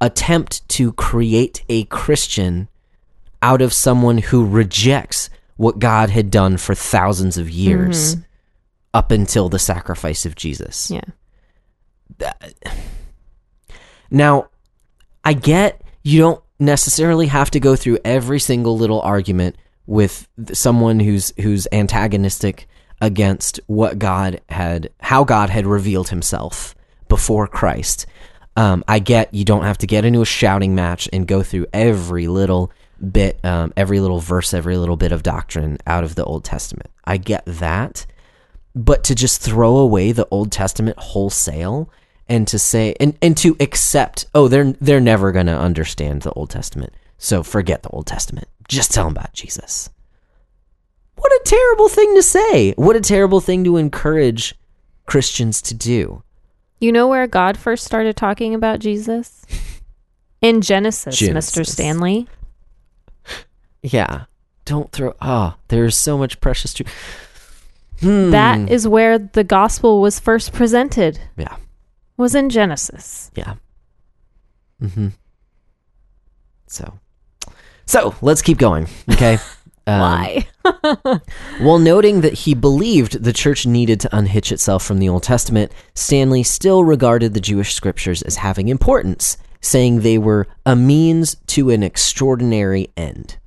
[0.00, 2.68] attempt to create a Christian
[3.40, 8.24] out of someone who rejects what God had done for thousands of years mm-hmm.
[8.94, 10.90] up until the sacrifice of Jesus?
[10.90, 12.32] yeah.
[14.10, 14.48] Now,
[15.24, 19.56] I get you don't necessarily have to go through every single little argument
[19.86, 22.68] with someone who's who's antagonistic
[23.00, 26.74] against what God had how God had revealed himself
[27.12, 28.06] before Christ.
[28.56, 31.66] Um, I get you don't have to get into a shouting match and go through
[31.70, 32.72] every little
[33.06, 36.88] bit, um, every little verse, every little bit of doctrine out of the Old Testament.
[37.04, 38.06] I get that.
[38.74, 41.90] But to just throw away the Old Testament wholesale
[42.30, 46.32] and to say and, and to accept oh they're they're never going to understand the
[46.32, 46.94] Old Testament.
[47.18, 48.48] So forget the Old Testament.
[48.68, 49.90] Just tell them about Jesus.
[51.16, 52.72] What a terrible thing to say.
[52.76, 54.54] What a terrible thing to encourage
[55.04, 56.22] Christians to do
[56.82, 59.46] You know where God first started talking about Jesus?
[60.42, 61.64] In Genesis, Mr.
[61.64, 62.26] Stanley.
[63.82, 64.24] yeah
[64.64, 66.88] don't throw oh there's so much precious truth
[68.02, 68.30] Hmm.
[68.30, 71.20] That is where the gospel was first presented.
[71.36, 71.56] yeah
[72.16, 73.30] Was in Genesis.
[73.36, 73.54] Yeah.
[74.82, 75.08] Mm-hmm.
[76.66, 76.98] So,
[77.86, 78.88] so let's keep going.
[79.08, 79.38] Okay.
[79.86, 80.46] Um, Why?
[81.60, 85.72] While noting that he believed the church needed to unhitch itself from the Old Testament,
[85.94, 91.70] Stanley still regarded the Jewish scriptures as having importance, saying they were a means to
[91.70, 93.38] an extraordinary end.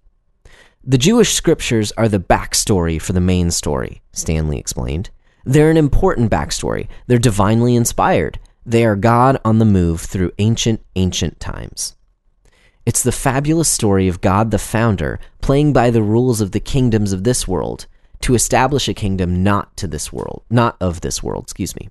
[0.84, 5.10] The Jewish scriptures are the backstory for the main story, Stanley explained.
[5.44, 6.88] They're an important backstory.
[7.08, 8.40] They're divinely inspired.
[8.66, 11.96] They are God on the move through ancient, ancient times.
[12.86, 17.14] It's the fabulous story of God the founder playing by the rules of the kingdoms
[17.14, 17.88] of this world
[18.22, 21.90] to establish a kingdom not to this world, not of this world, excuse me.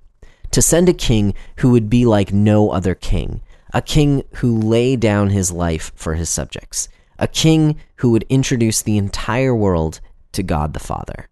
[0.51, 3.41] To send a king who would be like no other king,
[3.73, 6.87] a king who lay down his life for his subjects,
[7.19, 9.99] a king who would introduce the entire world
[10.31, 11.27] to God the Father.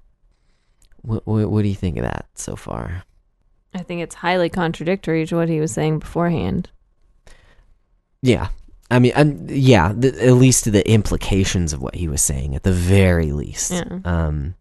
[1.02, 3.04] What, what, what do you think of that so far?
[3.74, 6.70] I think it's highly contradictory to what he was saying beforehand.
[8.22, 8.50] Yeah.
[8.92, 12.72] I mean, yeah, the, at least the implications of what he was saying, at the
[12.72, 13.72] very least.
[13.72, 14.00] Yeah.
[14.06, 14.56] Um,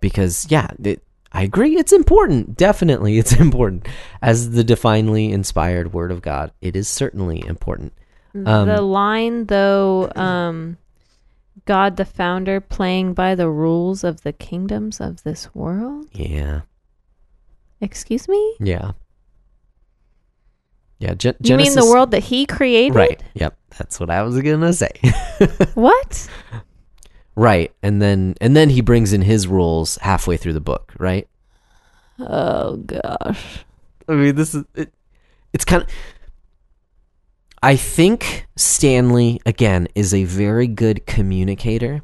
[0.00, 1.76] because, yeah, it, I agree.
[1.76, 2.56] It's important.
[2.56, 3.86] Definitely, it's important.
[4.22, 7.92] As the divinely inspired word of God, it is certainly important.
[8.34, 10.76] Um, the line, though, um,
[11.64, 16.06] God the founder playing by the rules of the kingdoms of this world?
[16.12, 16.62] Yeah.
[17.80, 18.56] Excuse me?
[18.60, 18.92] Yeah.
[20.98, 21.14] Yeah.
[21.14, 22.94] Gen- You mean the world that he created?
[22.94, 23.22] Right.
[23.34, 23.56] Yep.
[23.78, 24.90] That's what I was gonna say.
[25.74, 26.28] What?
[27.36, 27.72] right.
[27.82, 30.92] And then and then he brings in his rules halfway through the book.
[30.98, 31.28] Right.
[32.18, 33.64] Oh gosh.
[34.08, 34.92] I mean, this is it,
[35.52, 35.88] it's kind of.
[37.62, 42.02] I think Stanley again is a very good communicator,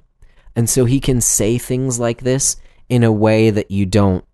[0.57, 2.57] and so he can say things like this
[2.89, 4.25] in a way that you don't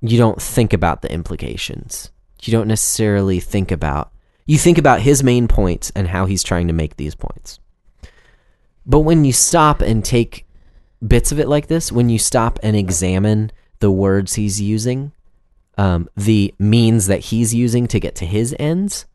[0.00, 2.10] you don't think about the implications.
[2.46, 4.10] You don't necessarily think about
[4.46, 7.58] you think about his main points and how he's trying to make these points.
[8.84, 10.46] But when you stop and take
[11.06, 15.12] bits of it like this, when you stop and examine the words he's using,
[15.78, 19.06] um, the means that he's using to get to his ends,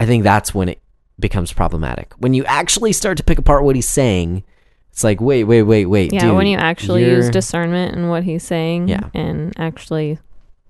[0.00, 0.80] I think that's when it
[1.20, 2.12] becomes problematic.
[2.18, 4.42] When you actually start to pick apart what he's saying,
[4.90, 6.12] it's like, wait, wait, wait, wait.
[6.12, 9.08] Yeah, dude, when you actually you're- use discernment in what he's saying Yeah.
[9.14, 10.18] and actually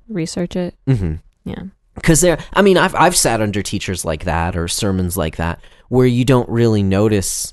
[0.08, 0.74] research it.
[0.86, 1.20] Mhm.
[1.44, 1.62] Yeah.
[1.94, 5.60] because there i mean I've, I've sat under teachers like that or sermons like that
[5.88, 7.52] where you don't really notice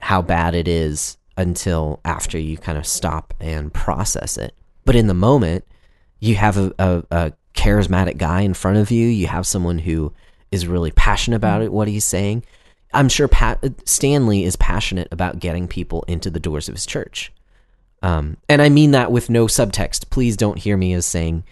[0.00, 4.54] how bad it is until after you kind of stop and process it
[4.84, 5.64] but in the moment
[6.18, 10.12] you have a, a, a charismatic guy in front of you you have someone who
[10.50, 12.44] is really passionate about it what he's saying
[12.92, 17.32] i'm sure Pat, stanley is passionate about getting people into the doors of his church
[18.02, 21.44] um, and i mean that with no subtext please don't hear me as saying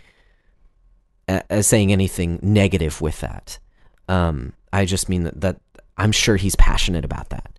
[1.49, 3.59] as saying anything negative with that.
[4.09, 5.61] Um, I just mean that, that
[5.97, 7.59] I'm sure he's passionate about that.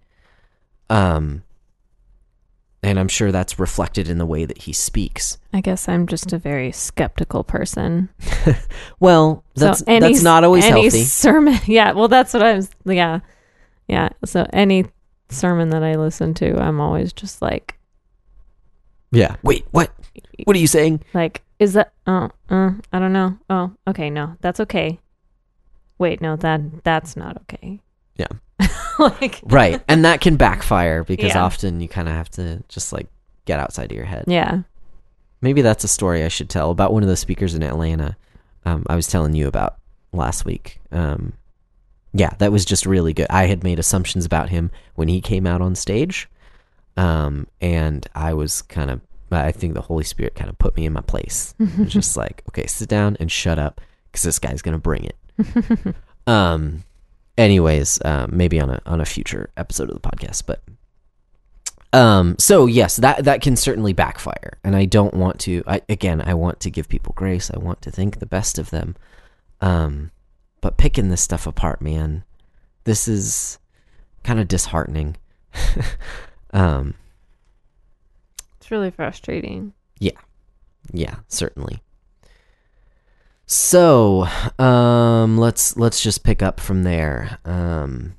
[0.89, 1.43] Um,
[2.83, 5.37] and I'm sure that's reflected in the way that he speaks.
[5.53, 8.09] I guess I'm just a very skeptical person.
[8.99, 11.03] Well, that's so any, that's not always any healthy.
[11.03, 11.59] sermon.
[11.65, 12.69] Yeah, well, that's what I was.
[12.85, 13.19] Yeah,
[13.87, 14.09] yeah.
[14.25, 14.85] So any
[15.29, 17.77] sermon that I listen to, I'm always just like,
[19.11, 19.35] Yeah.
[19.43, 19.91] Wait, what?
[20.45, 21.03] What are you saying?
[21.13, 21.93] like, is that?
[22.07, 23.37] Oh, uh, I don't know.
[23.49, 24.99] Oh, okay, no, that's okay.
[25.99, 27.79] Wait, no, that that's not okay.
[28.17, 28.27] Yeah.
[28.99, 29.81] like, Right.
[29.87, 31.43] And that can backfire because Yeah.
[31.43, 33.07] often you kind of have to just like
[33.45, 34.25] get outside of your head.
[34.27, 34.61] yeah,
[35.41, 38.15] Maybe that's a story I should tell about one of the speakers in Atlanta.
[38.65, 39.77] Um, I was telling you about
[40.13, 40.79] last week.
[40.91, 41.33] Um,
[42.13, 43.27] yeah, that was just really good.
[43.29, 46.27] I had made assumptions about him when he came out on stage,
[46.97, 49.01] um, and I was kind of.
[49.31, 51.53] I think the Holy Spirit kind of put me in my place.
[51.85, 55.95] Just like, okay, sit down and shut up, because this guy's gonna bring it.
[56.27, 56.83] um.
[57.37, 60.61] Anyways, um, maybe on a on a future episode of the podcast, but
[61.93, 65.63] um, so yes, that that can certainly backfire, and I don't want to.
[65.67, 67.51] I, again, I want to give people grace.
[67.53, 68.95] I want to think the best of them.
[69.59, 70.11] Um,
[70.61, 72.23] but picking this stuff apart, man,
[72.85, 73.59] this is
[74.23, 75.17] kind of disheartening.
[76.53, 76.93] um,
[78.71, 79.73] really frustrating.
[79.99, 80.19] yeah,
[80.91, 81.81] Yeah, certainly.
[83.45, 84.27] So,
[84.59, 87.37] um, let's let's just pick up from there.
[87.43, 88.15] Um,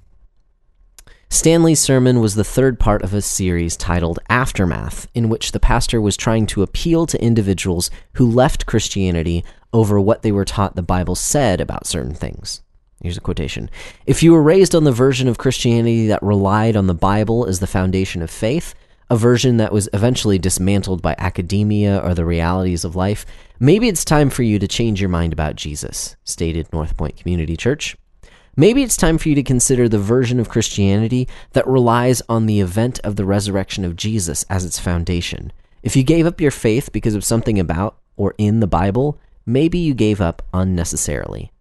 [1.30, 5.98] Stanley's sermon was the third part of a series titled Aftermath, in which the pastor
[5.98, 9.42] was trying to appeal to individuals who left Christianity
[9.72, 12.60] over what they were taught the Bible said about certain things.
[13.00, 13.70] Here's a quotation
[14.04, 17.60] If you were raised on the version of Christianity that relied on the Bible as
[17.60, 18.74] the foundation of faith,
[19.12, 23.26] a version that was eventually dismantled by academia or the realities of life,
[23.60, 27.54] maybe it's time for you to change your mind about Jesus, stated North Point Community
[27.54, 27.94] Church.
[28.56, 32.60] Maybe it's time for you to consider the version of Christianity that relies on the
[32.60, 35.52] event of the resurrection of Jesus as its foundation.
[35.82, 39.76] If you gave up your faith because of something about or in the Bible, maybe
[39.76, 41.52] you gave up unnecessarily.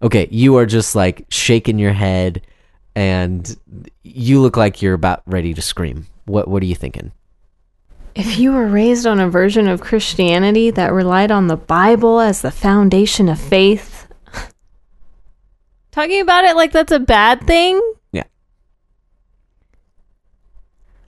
[0.00, 2.46] Okay, you are just like shaking your head
[2.96, 3.58] and
[4.02, 6.06] you look like you're about ready to scream.
[6.26, 7.12] What what are you thinking?
[8.14, 12.42] If you were raised on a version of Christianity that relied on the Bible as
[12.42, 14.06] the foundation of faith,
[15.90, 17.80] Talking about it like that's a bad thing?
[18.12, 18.24] Yeah.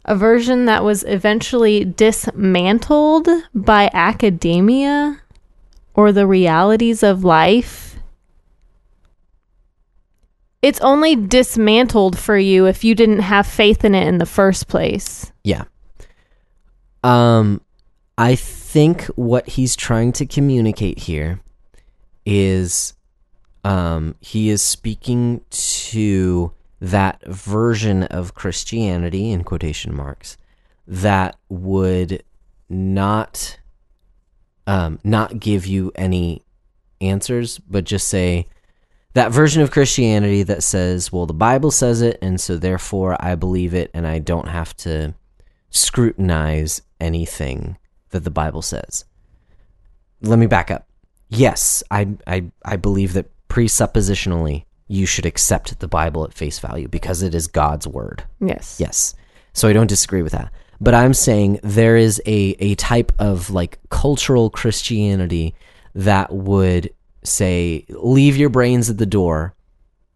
[0.05, 5.21] A version that was eventually dismantled by academia
[5.95, 7.86] or the realities of life.
[10.67, 14.67] It's only dismantled for you if you didn't have faith in it in the first
[14.67, 15.31] place.
[15.45, 15.63] Yeah.
[17.05, 17.61] Um,
[18.19, 21.39] I think what he's trying to communicate here
[22.25, 22.95] is,
[23.63, 26.51] um, he is speaking to
[26.81, 30.37] that version of Christianity in quotation marks
[30.89, 32.25] that would
[32.69, 33.61] not,
[34.67, 36.43] um, not give you any
[37.01, 38.49] answers, but just say
[39.17, 43.35] that version of Christianity that says, well, the Bible says it, and so therefore I
[43.35, 45.15] believe it, and I don't have to
[45.71, 47.79] scrutinize anything
[48.11, 49.07] that the Bible says.
[50.21, 50.87] Let me back up.
[51.31, 56.87] Yes, I I I believe that presuppositionally you should accept the Bible at face value
[56.87, 58.23] because it is God's word.
[58.39, 58.77] Yes.
[58.79, 59.15] Yes.
[59.55, 60.53] So I don't disagree with that.
[60.79, 65.55] But I'm saying there is a, a type of like cultural Christianity
[65.95, 66.91] that would
[67.27, 69.55] say, leave your brains at the door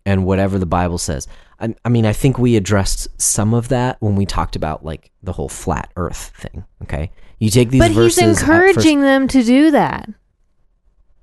[0.07, 1.29] and whatever the Bible says.
[1.61, 5.11] I, I mean, I think we addressed some of that when we talked about like
[5.23, 6.65] the whole flat earth thing.
[6.83, 7.11] Okay.
[7.39, 10.09] You take these But he's encouraging them to do that.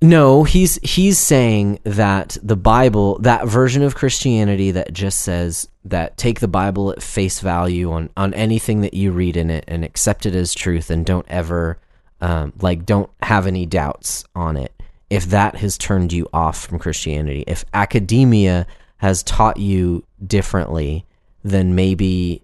[0.00, 6.16] no, he's he's saying that the Bible, that version of Christianity that just says that
[6.16, 9.84] take the Bible at face value on on anything that you read in it and
[9.84, 11.78] accept it as truth and don't ever
[12.20, 14.72] um, like don't have any doubts on it.
[15.10, 18.66] If that has turned you off from Christianity, if academia
[18.98, 21.06] has taught you differently,
[21.44, 22.42] then maybe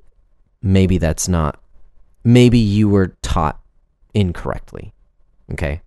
[0.63, 1.61] maybe that's not
[2.23, 3.61] maybe you were taught
[4.15, 4.95] incorrectly.
[5.53, 5.83] Okay?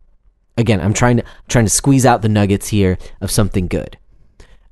[0.58, 3.98] again i'm trying to trying to squeeze out the nuggets here of something good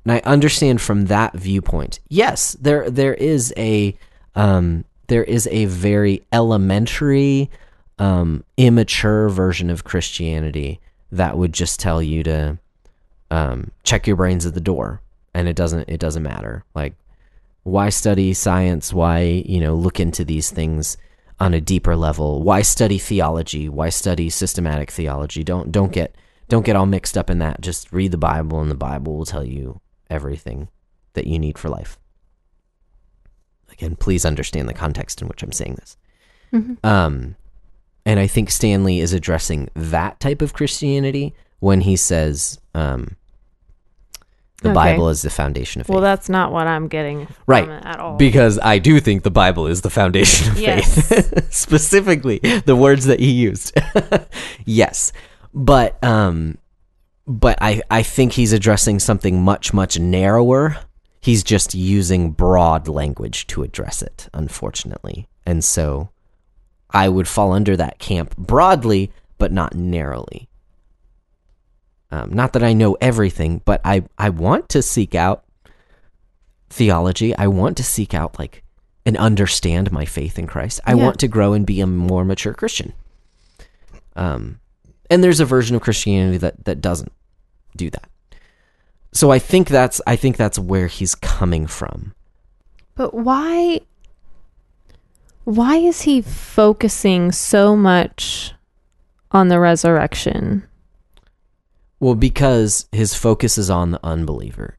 [0.04, 3.96] and i understand from that viewpoint yes there there is a
[4.34, 7.48] um there is a very elementary
[7.98, 10.80] um immature version of christianity
[11.12, 12.58] that would just tell you to
[13.30, 15.00] um check your brains at the door.
[15.34, 16.64] And it doesn't it doesn't matter.
[16.74, 16.94] Like
[17.62, 18.92] why study science?
[18.92, 20.96] Why you know look into these things
[21.40, 22.42] on a deeper level?
[22.42, 23.68] Why study theology?
[23.68, 25.42] Why study systematic theology?
[25.42, 26.14] Don't don't get
[26.48, 27.60] don't get all mixed up in that.
[27.60, 30.68] Just read the bible and the bible will tell you everything
[31.14, 31.98] that you need for life.
[33.72, 35.96] Again please understand the context in which i'm saying this.
[36.84, 37.36] Um
[38.06, 43.16] and i think stanley is addressing that type of christianity when he says um
[44.62, 44.74] the Okay.
[44.74, 47.68] bible is the foundation of faith Well, that's not what I'm getting from Right.
[47.68, 48.16] it at all.
[48.16, 51.08] because I do think the Bible is the foundation of Yes.
[51.08, 51.48] faith.
[51.52, 53.76] Specifically, the words that he used.
[54.64, 55.12] yes.
[55.52, 56.56] But um
[57.26, 60.78] but I I think he's addressing something much much narrower.
[61.20, 65.28] He's just using broad language to address it, unfortunately.
[65.44, 66.08] And so
[66.90, 70.48] I would fall under that camp broadly, but not narrowly.
[72.10, 75.44] Um, not that I know everything, but I, I want to seek out
[76.70, 77.36] theology.
[77.36, 78.62] I want to seek out like
[79.04, 80.80] and understand my faith in Christ.
[80.84, 81.04] I Yeah.
[81.04, 82.92] want to grow and be a more mature Christian.
[84.14, 84.60] Um,
[85.10, 87.12] and there's a version of Christianity that that doesn't
[87.76, 88.08] do that.
[89.12, 92.14] So I think that's I think that's where he's coming from.
[92.94, 93.80] But why
[95.46, 98.52] why is he focusing so much
[99.30, 100.66] on the resurrection?
[102.00, 104.76] Well, because his focus is on the unbeliever.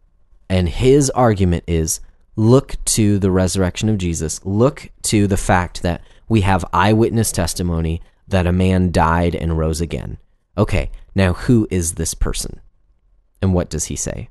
[0.49, 2.01] And his argument is
[2.35, 8.01] look to the resurrection of Jesus, look to the fact that we have eyewitness testimony
[8.27, 10.17] that a man died and rose again.
[10.57, 12.59] Okay, now who is this person?
[13.41, 14.27] And what does he say?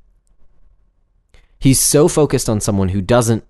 [1.57, 3.43] He's so focused on someone who doesn't,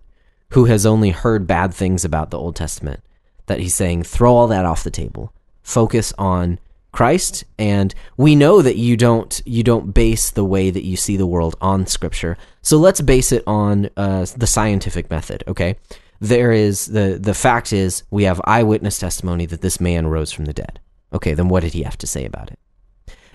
[0.52, 3.02] who has only heard bad things about the Old Testament,
[3.48, 5.34] that he's saying, throw all that off the table.
[5.62, 6.60] Focus on
[6.92, 11.16] Christ, and we know that you don't you don't base the way that you see
[11.16, 12.38] the world on Scripture.
[12.62, 15.44] So let's base it on uh, the scientific method.
[15.48, 15.76] Okay,
[16.20, 20.46] there is the the fact is we have eyewitness testimony that this man rose from
[20.46, 20.80] the dead.
[21.14, 22.60] Okay, then what did he have to say about it?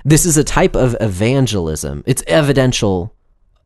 [0.05, 2.03] This is a type of evangelism.
[2.07, 3.15] It's evidential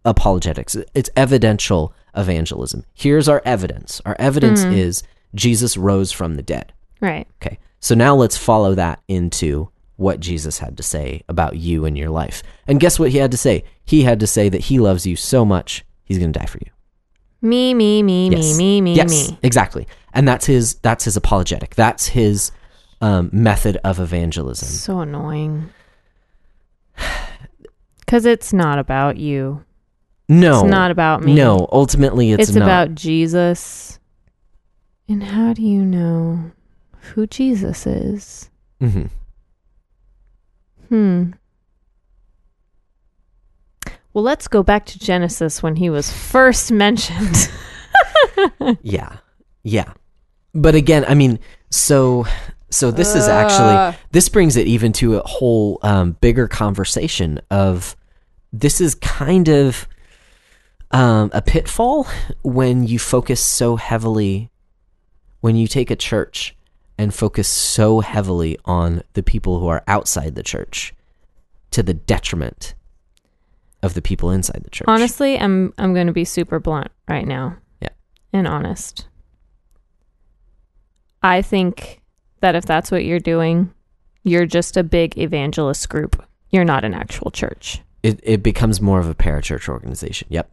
[0.05, 0.77] apologetics.
[0.95, 2.85] It's evidential evangelism.
[2.95, 4.01] Here's our evidence.
[4.05, 5.03] Our evidence is
[5.35, 6.73] Jesus rose from the dead.
[7.01, 7.27] Right.
[7.43, 7.59] Okay.
[7.81, 12.11] So now let's follow that into what Jesus had to say about you and your
[12.11, 12.43] life.
[12.67, 13.64] And guess what he had to say?
[13.85, 16.59] He had to say that he loves you so much, he's going to die for
[16.59, 16.71] you.
[17.43, 18.57] Me, me, me, Yes.
[18.57, 19.39] me, me, me, yes, me.
[19.43, 19.87] exactly.
[20.12, 21.75] And that's his that's his apologetic.
[21.75, 22.51] That's his
[23.03, 24.69] um, method of evangelism.
[24.69, 25.71] So annoying.
[28.07, 29.64] Cuz it's not about you.
[30.29, 31.35] No, It's not about me.
[31.35, 32.64] No, ultimately, it's, It's, not.
[32.64, 33.99] about Jesus.
[35.09, 36.51] And how do you know
[37.14, 38.51] who Jesus is?
[38.83, 39.09] Mhm.
[40.89, 41.31] Hmm.
[44.12, 47.51] Well, let's go back to Genesis when he was first mentioned.
[48.83, 49.16] Yeah,
[49.62, 49.93] yeah.
[50.55, 51.39] But again, I mean,
[51.70, 52.27] so
[52.70, 57.97] so this is actually this brings it even to a whole um, bigger conversation of
[58.53, 59.87] this is kind of
[60.97, 62.07] um, a pitfall
[62.43, 64.51] when you focus so heavily
[65.43, 66.57] when you take a church
[66.97, 70.95] and focus so heavily on the people who are outside the church
[71.71, 72.75] to the detriment
[73.83, 74.87] of the people inside the church.
[74.89, 77.59] Honestly, I'm I'm going to be super blunt right now.
[77.83, 77.91] Yeah.
[78.33, 79.07] And honest.
[81.23, 82.01] I think
[82.41, 83.71] that if that's what you're doing,
[84.23, 86.25] you're just a big evangelist group.
[86.49, 90.29] You're not an actual church it, it becomes more of a parachurch organization.
[90.31, 90.49] Yep.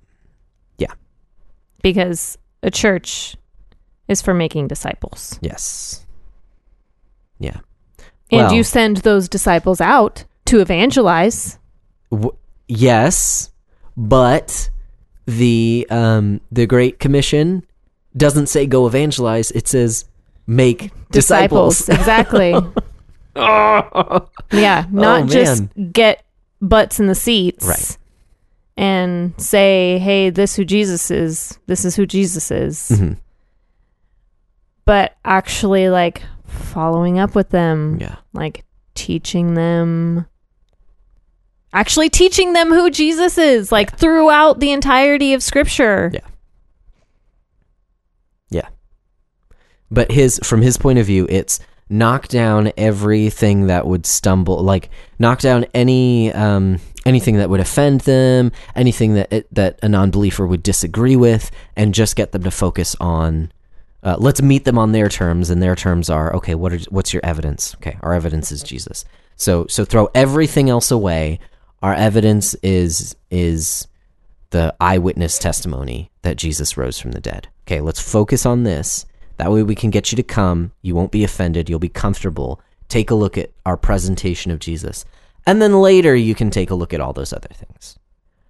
[1.82, 3.36] Because a church
[4.08, 5.38] is for making disciples.
[5.42, 6.06] Yes.
[7.40, 7.58] Yeah.
[8.32, 11.60] And Well- you send those disciples out to evangelize.
[12.10, 12.36] W-
[12.70, 13.52] yes,
[13.98, 14.70] but
[15.26, 17.66] the um the Great Commission
[18.16, 19.52] doesn't say go evangelize.
[19.52, 20.06] It says
[20.48, 21.90] make disciples.
[21.90, 22.52] exactly.
[23.36, 26.24] yeah, not Oh, just get
[26.62, 27.66] butts in the seats.
[27.66, 27.98] Right.
[28.76, 31.60] And say, "Hey, this who Jesus is.
[31.68, 33.18] This is who Jesus is." Mhm.
[34.86, 38.16] But actually like following up with them, Yeah.
[38.34, 38.66] like
[38.96, 40.26] teaching them
[41.76, 46.12] actually teaching them who Jesus is like throughout the entirety of scripture.
[46.14, 46.20] Yeah,
[48.52, 48.68] yeah.
[49.90, 51.60] But his from his point of view, it's
[51.90, 58.02] knock down everything that would stumble, like knock down any um, anything that would offend
[58.02, 62.52] them, anything that it, that a non-believer would disagree with, and just get them to
[62.52, 63.52] focus on.
[64.04, 66.56] Uh, let's meet them on their terms, and their terms are okay.
[66.56, 67.76] What are, what's your evidence?
[67.76, 69.06] Okay, our evidence is Jesus.
[69.36, 71.40] So so throw everything else away.
[71.82, 73.88] Our evidence is is
[74.52, 77.48] the eyewitness testimony that Jesus rose from the dead.
[77.66, 79.06] Okay, let's focus on this.
[79.38, 80.72] That way we can get you to come.
[80.82, 81.70] You won't be offended.
[81.70, 82.62] You'll be comfortable.
[82.88, 85.06] Take a look at our presentation of Jesus.
[85.46, 87.98] And then later you can take a look at all those other things.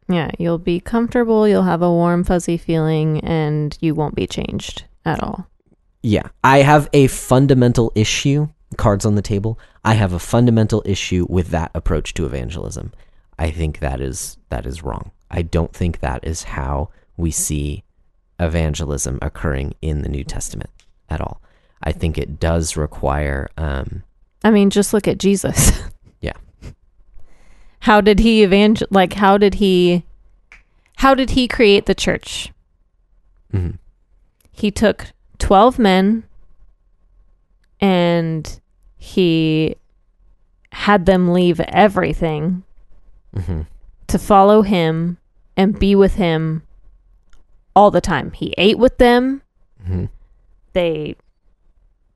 [0.10, 4.84] Yeah, you'll be comfortable, you'll have a warm fuzzy feeling and you won't be changed
[5.06, 5.48] at all.
[6.02, 9.58] Yeah, I have a fundamental issue, cards on the table.
[9.86, 12.92] I have a fundamental issue with that approach to evangelism.
[13.40, 15.12] I think that is that is wrong.
[15.32, 17.84] I don't think that is how we see
[18.40, 20.70] evangelism occurring in the New Testament
[21.10, 21.42] at all.
[21.82, 24.04] I think it does require um
[24.44, 25.72] I mean, just look at Jesus.
[27.84, 30.04] How did he evangel like how did he
[30.98, 32.52] how did he create the church?
[33.54, 33.78] mhm,
[34.52, 35.08] He took
[35.40, 36.24] 12 men
[37.82, 38.60] and
[38.98, 39.76] he
[40.72, 42.64] had them leave everything
[43.36, 43.68] mhm,
[44.08, 45.18] to follow him
[45.58, 46.64] and be with him
[47.76, 48.32] all the time.
[48.32, 49.42] He ate with them.
[49.86, 50.10] mhm.
[50.74, 51.16] They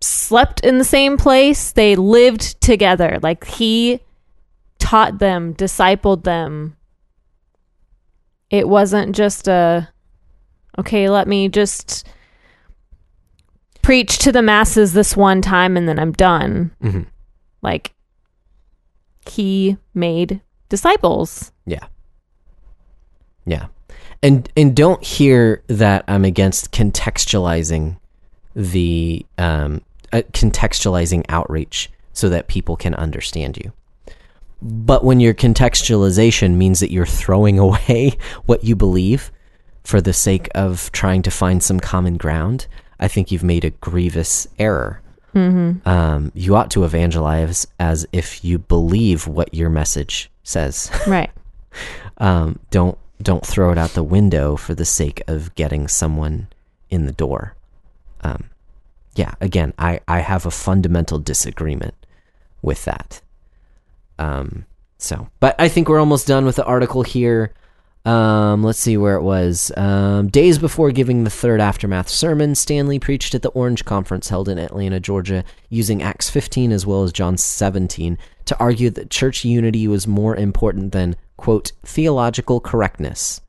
[0.02, 1.72] slept in the same place.
[1.72, 3.20] They lived together.
[3.22, 4.00] Like he
[4.80, 6.76] taught them, discipled them.
[8.50, 9.90] It wasn't just a
[10.80, 12.08] okay, let me just
[13.82, 16.72] preach to the masses this one time and then I'm done.
[16.84, 17.06] Mhm.
[17.62, 17.94] Like
[19.26, 21.52] he made disciples.
[21.66, 21.86] Yeah.
[23.46, 23.68] Yeah.
[24.22, 27.98] And and don't hear that I'm against contextualizing
[28.56, 29.82] the um
[30.14, 33.74] uh, contextualizing outreach so that people can understand you.
[34.62, 39.32] But when your contextualization means that you're throwing away what you believe
[39.84, 42.68] for the sake of trying to find some common ground,
[43.00, 45.02] I think you've made a grievous error.
[45.36, 45.88] Mm-hmm.
[45.88, 50.90] Um, you ought to evangelize as if you believe what your message says.
[51.08, 51.30] Right.
[52.18, 56.48] um, don't don't throw it out the window for the sake of getting someone
[56.90, 57.56] in the door.
[58.22, 58.50] Um,
[59.16, 61.96] yeah, again, I, I have a fundamental disagreement
[62.62, 63.22] with that.
[64.20, 64.66] Um,
[64.98, 67.54] so, but I think we're almost done with the article here.
[68.06, 69.72] Um, let's see where it was.
[69.76, 74.48] Um, days before giving the third aftermath sermon, Stanley preached at the Orange Conference held
[74.48, 79.44] in Atlanta, Georgia, using Acts 15 as well as John 17 to argue that church
[79.44, 83.42] unity was more important than, quote, theological correctness.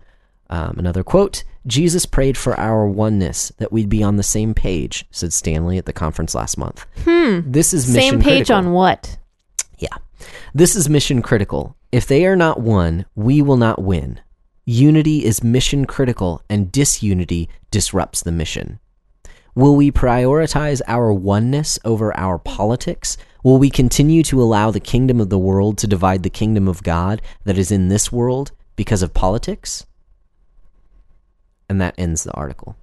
[0.51, 5.05] Um, another quote Jesus prayed for our oneness, that we'd be on the same page,
[5.11, 6.87] said Stanley at the conference last month.
[7.05, 7.41] Hmm.
[7.45, 8.57] This is Same page critical.
[8.57, 9.19] on what?
[9.79, 9.95] Yeah.
[10.55, 11.77] This is mission critical.
[11.93, 14.21] If they are not one, we will not win.
[14.69, 18.79] unity is mission critical and disunity disrupts the mission?
[19.55, 23.17] Will we prioritize our oneness over our politics?
[23.43, 26.83] Will we continue to allow the kingdom of the world to divide the kingdom of
[26.83, 29.87] God that is in this world because of politics?
[31.69, 32.77] And that ends the article.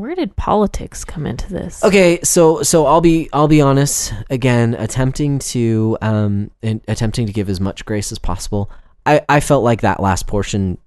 [0.00, 1.82] Where did politics come into this?
[1.84, 7.32] Okay, so so I'll be I'll be honest again, attempting to um in, attempting to
[7.32, 8.70] give as much grace as possible.
[9.06, 10.78] I I felt like that last portion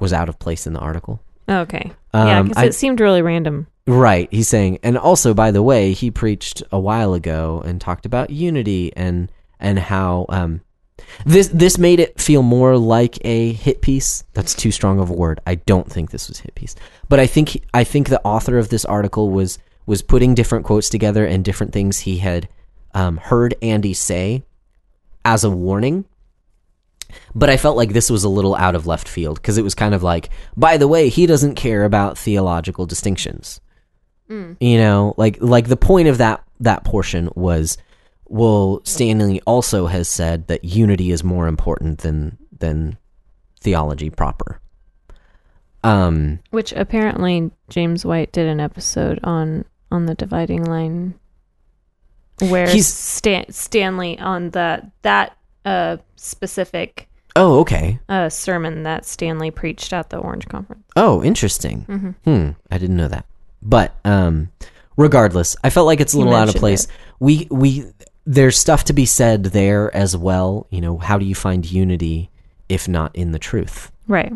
[0.00, 1.20] was out of place in the article.
[1.48, 1.90] Okay.
[2.14, 3.66] yeah, Um, because it seemed really random.
[3.86, 8.04] Right, he's saying, and also by the way, he preached a while ago and talked
[8.04, 10.60] about unity and and how um
[11.24, 14.24] this this made it feel more like a hit piece.
[14.34, 15.40] That's too strong of a word.
[15.46, 16.74] I don't think this was hit piece,
[17.08, 20.88] but I think I think the author of this article was was putting different quotes
[20.88, 22.48] together and different things he had
[22.94, 24.42] um, heard Andy say
[25.24, 26.04] as a warning.
[27.34, 29.74] But I felt like this was a little out of left field because it was
[29.74, 30.28] kind of like,
[30.58, 33.60] by the way, he doesn't care about theological distinctions
[34.60, 37.78] you know like like the point of that that portion was
[38.28, 42.96] well stanley also has said that unity is more important than than
[43.60, 44.60] theology proper.
[45.84, 51.14] Um Which apparently James White did an episode on on the dividing line
[52.40, 57.98] where He's- Stan, Stanley on that that uh specific oh okay.
[58.08, 60.84] uh sermon that Stanley preached at the Orange Conference.
[60.96, 61.84] oh interesting.
[61.88, 62.10] Mm-hmm.
[62.30, 63.24] hmm i didn't know that.
[63.62, 64.50] But um
[64.96, 66.86] regardless i felt like it's a little out of place.
[67.20, 67.86] we we
[68.30, 72.28] there's stuff to be said there as well you know how do you find unity
[72.68, 74.32] if not in the truth Right.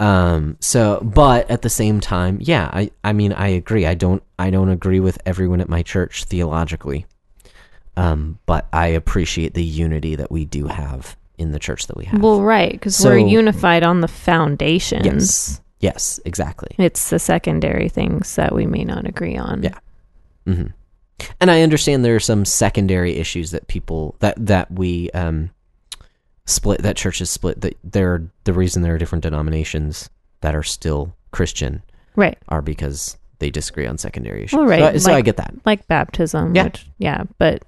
[0.00, 3.86] Um, so, but at the same time, yeah, I, I mean, I agree.
[3.86, 7.06] I don't, I don't agree with everyone at my church theologically.
[7.96, 12.06] Um, but I appreciate the unity that we do have in the church that we
[12.06, 12.20] have.
[12.20, 15.04] Well, right, because So- we're unified on the foundations.
[15.04, 16.74] yes, yes, exactly.
[16.78, 19.62] It's the secondary things that we may not agree on.
[19.62, 19.78] Yeah.
[20.46, 20.66] hmm
[21.40, 25.50] And I understand there are some secondary issues that people that that we um
[26.46, 30.10] split that churches split that there the reason there are different denominations
[30.40, 31.82] that are still Christian
[32.16, 32.36] Right.
[32.48, 34.56] are because they disagree on secondary issues.
[34.56, 35.54] Well, right, So, I, so I get that.
[35.64, 36.54] Like baptism.
[36.54, 36.64] Yeah.
[36.64, 37.24] Which, yeah.
[37.38, 37.64] But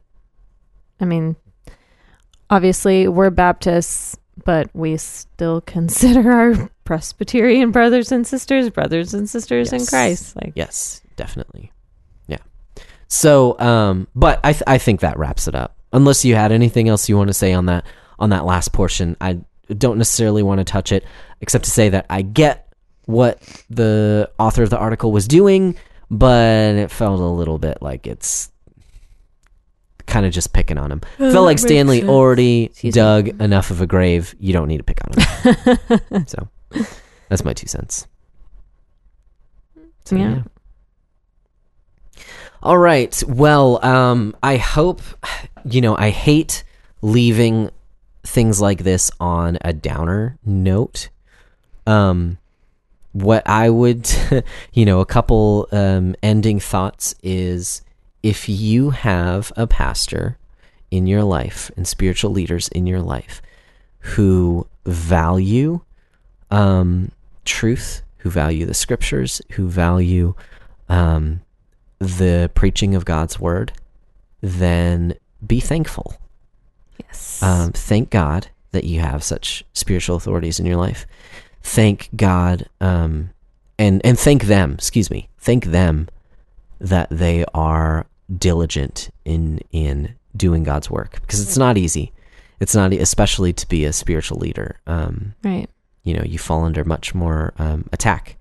[1.00, 1.36] I mean,
[2.50, 9.72] obviously we're Baptists, but we still consider our Presbyterian brothers and sisters brothers and sisters
[9.72, 10.36] in Christ.
[10.36, 11.72] Like, Yes, definitely.
[13.14, 13.20] Yeah.
[13.20, 15.76] So, um, but I th- I think that wraps it up.
[15.92, 17.84] Unless you had anything else you want to say on that
[18.18, 19.40] on that last portion, I
[19.76, 21.04] don't necessarily want to touch it,
[21.40, 22.72] except to say that I get
[23.06, 23.40] what
[23.70, 25.76] the author of the article was doing,
[26.10, 28.50] but it felt a little bit like it's
[30.06, 31.00] kind of just picking on him.
[31.20, 33.00] Oh, felt like Stanley already Excuse me.
[33.00, 34.34] dug enough of a grave.
[34.38, 35.12] You don't need to pick on
[36.12, 36.26] him.
[36.26, 36.48] so
[37.28, 38.06] that's my two cents.
[40.04, 40.42] So, Yeah.
[42.64, 43.22] All right.
[43.28, 45.02] Well, um, I hope
[45.66, 45.94] you know.
[45.98, 46.64] I hate
[47.02, 47.70] leaving
[48.22, 51.10] things like this on a downer note.
[51.86, 52.38] Um,
[53.12, 54.10] what I would,
[54.72, 57.82] you know, a couple um, ending thoughts is
[58.22, 60.38] if you have a pastor
[60.90, 63.42] in your life and spiritual leaders in your life
[63.98, 65.82] who value
[66.50, 67.10] um,
[67.44, 70.34] truth, who value the scriptures, who value
[70.88, 71.42] um,
[71.98, 73.72] the preaching of God's word,
[74.40, 75.14] then
[75.46, 76.16] be thankful.
[76.98, 77.42] yes.
[77.42, 81.06] Um, thank God that you have such spiritual authorities in your life.
[81.62, 83.30] Thank God, um,
[83.78, 84.74] and and thank them.
[84.74, 85.28] Excuse me.
[85.38, 86.08] Thank them
[86.80, 88.06] that they are
[88.36, 92.12] diligent in in doing God's work because it's not easy.
[92.60, 94.80] It's not especially to be a spiritual leader.
[94.86, 95.68] Um, right.
[96.02, 98.36] you know you fall under much more um, attack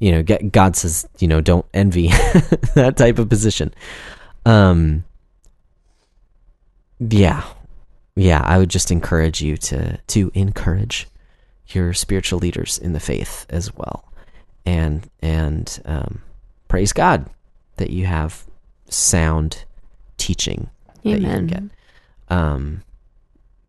[0.00, 2.08] you know get, god says you know don't envy
[2.74, 3.72] that type of position.
[4.44, 5.04] Um
[6.98, 7.44] yeah.
[8.16, 11.06] Yeah i would just encourage you to to encourage
[11.74, 14.04] your spiritual leaders in the faith as well.
[14.66, 16.22] And and um,
[16.68, 17.28] praise god
[17.76, 18.44] that you have
[18.88, 19.64] sound
[20.16, 20.68] teaching
[21.02, 21.62] that you can get.
[22.28, 22.82] Um,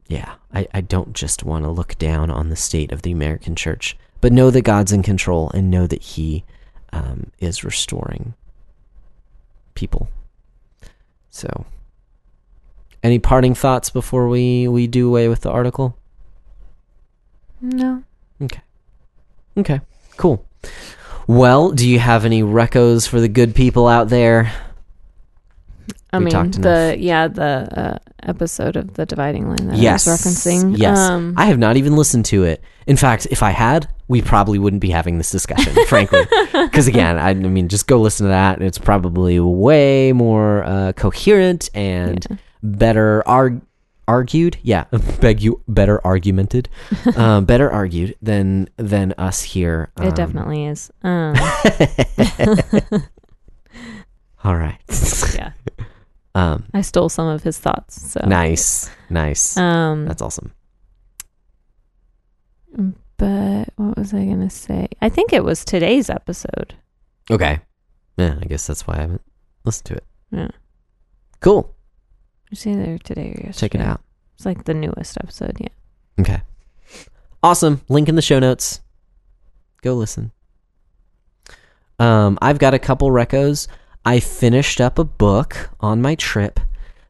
[0.08, 3.56] yeah, I, I don't just want to look down on the state of the American
[3.56, 6.44] church, but know that God's in control and know that He
[6.94, 8.34] um, is restoring
[9.76, 10.10] people.
[11.30, 11.66] So,
[13.04, 15.98] any parting thoughts before we, we do away with the article?
[17.62, 18.04] No.
[18.42, 18.62] Okay,
[19.58, 19.82] Okay.
[20.18, 20.46] cool.
[21.28, 24.52] Well, do you have any recos for the good people out there?
[26.12, 30.08] I We mean, the yeah, the uh, episode of the dividing line that Yes.
[30.08, 30.78] I was referencing.
[30.78, 30.98] Yes.
[30.98, 32.62] Um, I have not even listened to it.
[32.88, 36.22] In fact, if I had, we probably wouldn't be having this discussion, frankly.
[36.52, 38.62] Because again, I, I mean, just go listen to that.
[38.62, 42.36] It's probably way more uh, coherent and Yeah.
[42.62, 43.62] better arg-
[44.08, 44.58] argued.
[44.64, 44.84] Yeah,
[45.22, 46.68] beg you, better argumented,
[47.16, 49.92] um, better argued than than us here.
[49.98, 50.92] It Um, definitely is.
[51.04, 51.36] Um,
[54.44, 54.80] All right.
[55.36, 55.52] yeah.
[56.36, 58.12] um, I stole some of his thoughts.
[58.12, 59.56] So nice, nice.
[59.56, 60.52] Um, That's awesome.
[63.22, 64.88] But what was I gonna say?
[65.00, 66.74] I think it was today's episode.
[67.30, 67.60] Okay.
[68.18, 69.22] Yeah, I guess that's why I haven't
[69.64, 70.04] listened to it.
[70.32, 70.48] Yeah.
[71.40, 71.76] Cool.
[72.52, 73.54] It's either today or yesterday.
[73.54, 74.02] Check it out.
[74.34, 75.56] It's like the newest episode.
[75.60, 75.68] Yeah.
[76.20, 76.42] Okay.
[77.44, 77.82] Awesome.
[77.90, 78.82] Link in the show notes.
[79.84, 80.32] Go listen.
[82.00, 83.68] Um, I've got a couple recos.
[84.04, 86.60] I finished up a book on my trip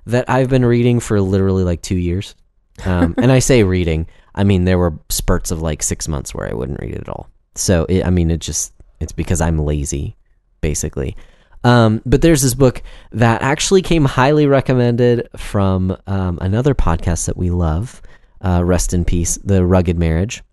[0.06, 2.36] that I've been reading for literally like two years.
[2.86, 6.50] Um, and I say reading, I mean there were spurts of like six months where
[6.50, 7.30] I wouldn't read it at all.
[7.56, 10.16] So it, I mean it just it's because I'm lazy,
[10.62, 11.16] basically.
[11.64, 12.82] Um, but there's this book
[13.12, 18.02] that actually came highly recommended from um, another podcast that we love,
[18.44, 20.44] uh, Rest in Peace, The Rugged Marriage.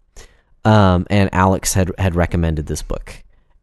[0.64, 3.14] Um, and Alex had had recommended this book,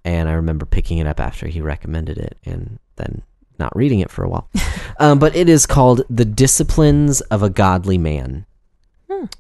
[0.04, 3.22] and I remember picking it up after he recommended it, and then
[3.60, 4.50] not reading it for a while.
[5.00, 8.46] um, but it is called The Disciplines of a Godly Man.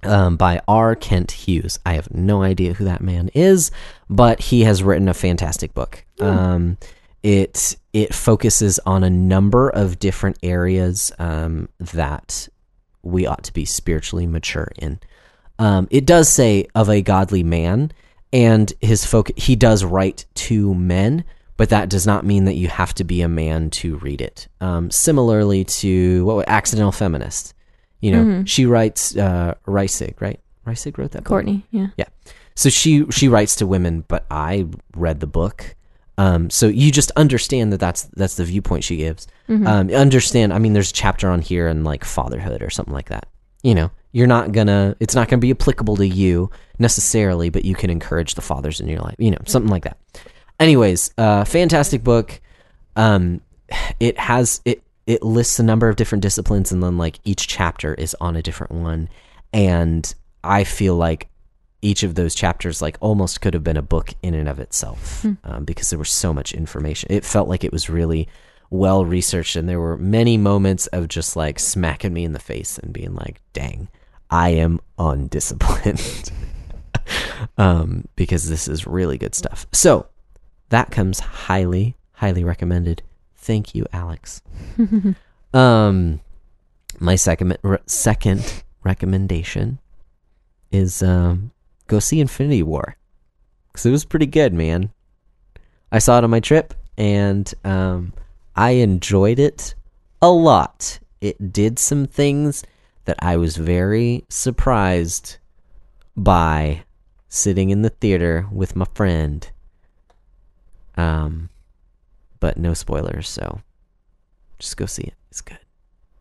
[0.02, 0.96] Um, by R.
[0.96, 1.78] Kent Hughes.
[1.86, 3.70] I have no idea who that man is,
[4.10, 6.04] but he has written a fantastic book.
[6.20, 6.78] Um,
[7.22, 12.48] it it focuses on a number of different areas um, that
[13.04, 15.00] we ought to be spiritually mature in.
[15.60, 17.92] Um, it does say of a godly man,
[18.32, 19.44] and his focus.
[19.44, 21.24] He does write to men,
[21.58, 24.48] but that does not mean that you have to be a man to read it.
[24.62, 27.54] Um, similarly to what accidental feminist.
[28.02, 30.40] You know, she writes uh, Reissig, right?
[30.68, 31.30] Reissig wrote that book.
[31.30, 31.66] Courtney.
[31.72, 31.88] Yeah.
[31.98, 32.06] Yeah.
[32.56, 35.76] So she she writes to women, but I read the book.
[36.18, 39.28] Um, so you just understand that that's that's the viewpoint she gives.
[39.50, 40.54] Um, understand?
[40.54, 43.28] I mean, there's a chapter on here and like fatherhood or something like that.
[43.64, 44.96] You know, you're not gonna.
[45.00, 48.88] It's not gonna be applicable to you necessarily, but you can encourage the fathers in
[48.88, 49.16] your life.
[49.18, 49.98] You know, something like that.
[50.60, 52.40] Anyways, uh, fantastic book.
[52.96, 53.42] Um,
[54.00, 57.94] it has it it lists a number of different disciplines, and then like each chapter
[57.94, 59.10] is on a different one.
[59.54, 60.14] And
[60.44, 61.30] I feel like
[61.82, 65.24] each of those chapters like almost could have been a book in and of itself
[65.44, 67.12] um, because there was so much information.
[67.12, 68.28] It felt like it was really
[68.70, 72.78] well researched, and there were many moments of just like smacking me in the face
[72.78, 73.90] and being like, "Dang,
[74.30, 76.32] I am undisciplined."
[77.58, 79.68] um, because this is really good stuff.
[79.72, 80.08] So
[80.70, 83.04] that comes highly, highly recommended.
[83.36, 84.42] Thank you, Alex.
[85.54, 86.22] um,
[87.00, 89.80] my second re- second recommendation
[90.72, 91.52] is um,
[91.88, 92.96] go see Infinity War
[93.68, 94.92] because it was pretty good, man.
[95.92, 98.14] I saw it on my trip and um,
[98.56, 99.76] I enjoyed it
[100.22, 101.00] a lot.
[101.22, 102.64] It did some things
[103.06, 105.38] that I was very surprised
[106.16, 106.84] by
[107.30, 109.50] sitting in the theater with my friend.
[110.98, 111.50] Um,
[112.40, 113.62] but no spoilers, so
[114.60, 115.14] just go see it.
[115.30, 115.60] It's good.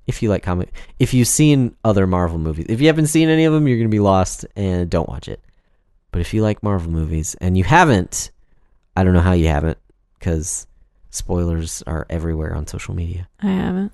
[0.07, 3.45] If you like comic, if you've seen other Marvel movies, if you haven't seen any
[3.45, 5.41] of them, you're gonna be lost and don't watch it.
[6.13, 8.31] But if you like Marvel movies and you haven't,
[8.97, 9.79] I don't know how you haven't,
[10.19, 10.67] because
[11.11, 13.29] spoilers are everywhere on social media.
[13.41, 13.93] I haven't.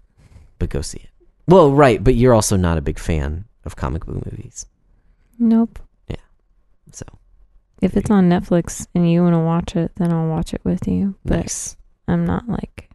[0.59, 1.11] But go see it.
[1.47, 4.67] Well, right, but you're also not a big fan of comic book movies,
[5.39, 5.79] Nope.
[7.81, 10.87] If it's on Netflix and you want to watch it, then I'll watch it with
[10.87, 11.15] you.
[11.25, 11.77] But nice.
[12.07, 12.91] I'm not like,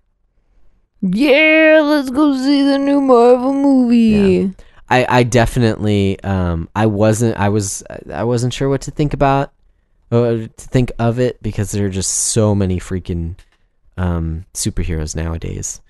[1.01, 4.53] yeah, let's go see the new Marvel movie.
[4.89, 9.51] I, I definitely um I wasn't I was I wasn't sure what to think about
[10.11, 13.35] or to think of it because there are just so many freaking
[13.97, 15.81] um superheroes nowadays.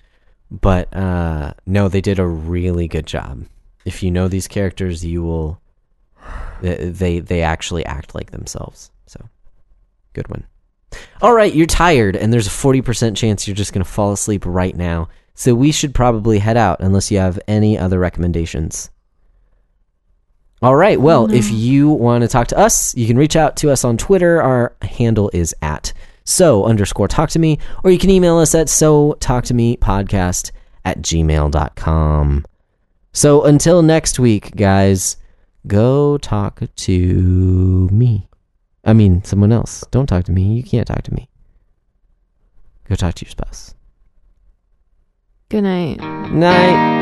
[0.50, 3.44] But uh no, they did a really good job.
[3.84, 5.60] If you know these characters, you will
[6.60, 8.90] they they, they actually act like themselves.
[9.06, 9.28] So
[10.12, 10.46] good one.
[11.20, 14.44] All right, you're tired and there's a 40% chance you're just going to fall asleep
[14.46, 15.08] right now.
[15.34, 18.90] So we should probably head out unless you have any other recommendations.
[20.62, 20.98] All right.
[20.98, 23.98] Well, if you want to talk to us, you can reach out to us on
[23.98, 24.40] Twitter.
[24.40, 25.92] Our handle is at
[26.24, 29.76] so underscore talk to me, or you can email us at so talk to me
[29.76, 30.52] podcast
[30.84, 32.46] at gmail.com.
[33.12, 35.18] So until next week, guys,
[35.66, 38.28] go talk to me.
[38.84, 39.84] I mean, someone else.
[39.90, 40.54] Don't talk to me.
[40.54, 41.28] You can't talk to me.
[42.88, 43.74] Go talk to your spouse.
[45.48, 45.98] Good night.
[46.32, 46.95] Night.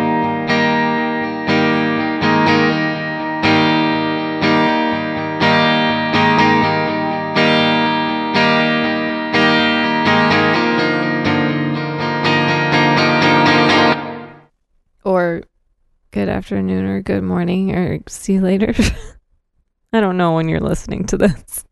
[16.15, 18.73] Good afternoon or good morning or see you later.
[19.93, 21.65] I don't know when you're listening to this.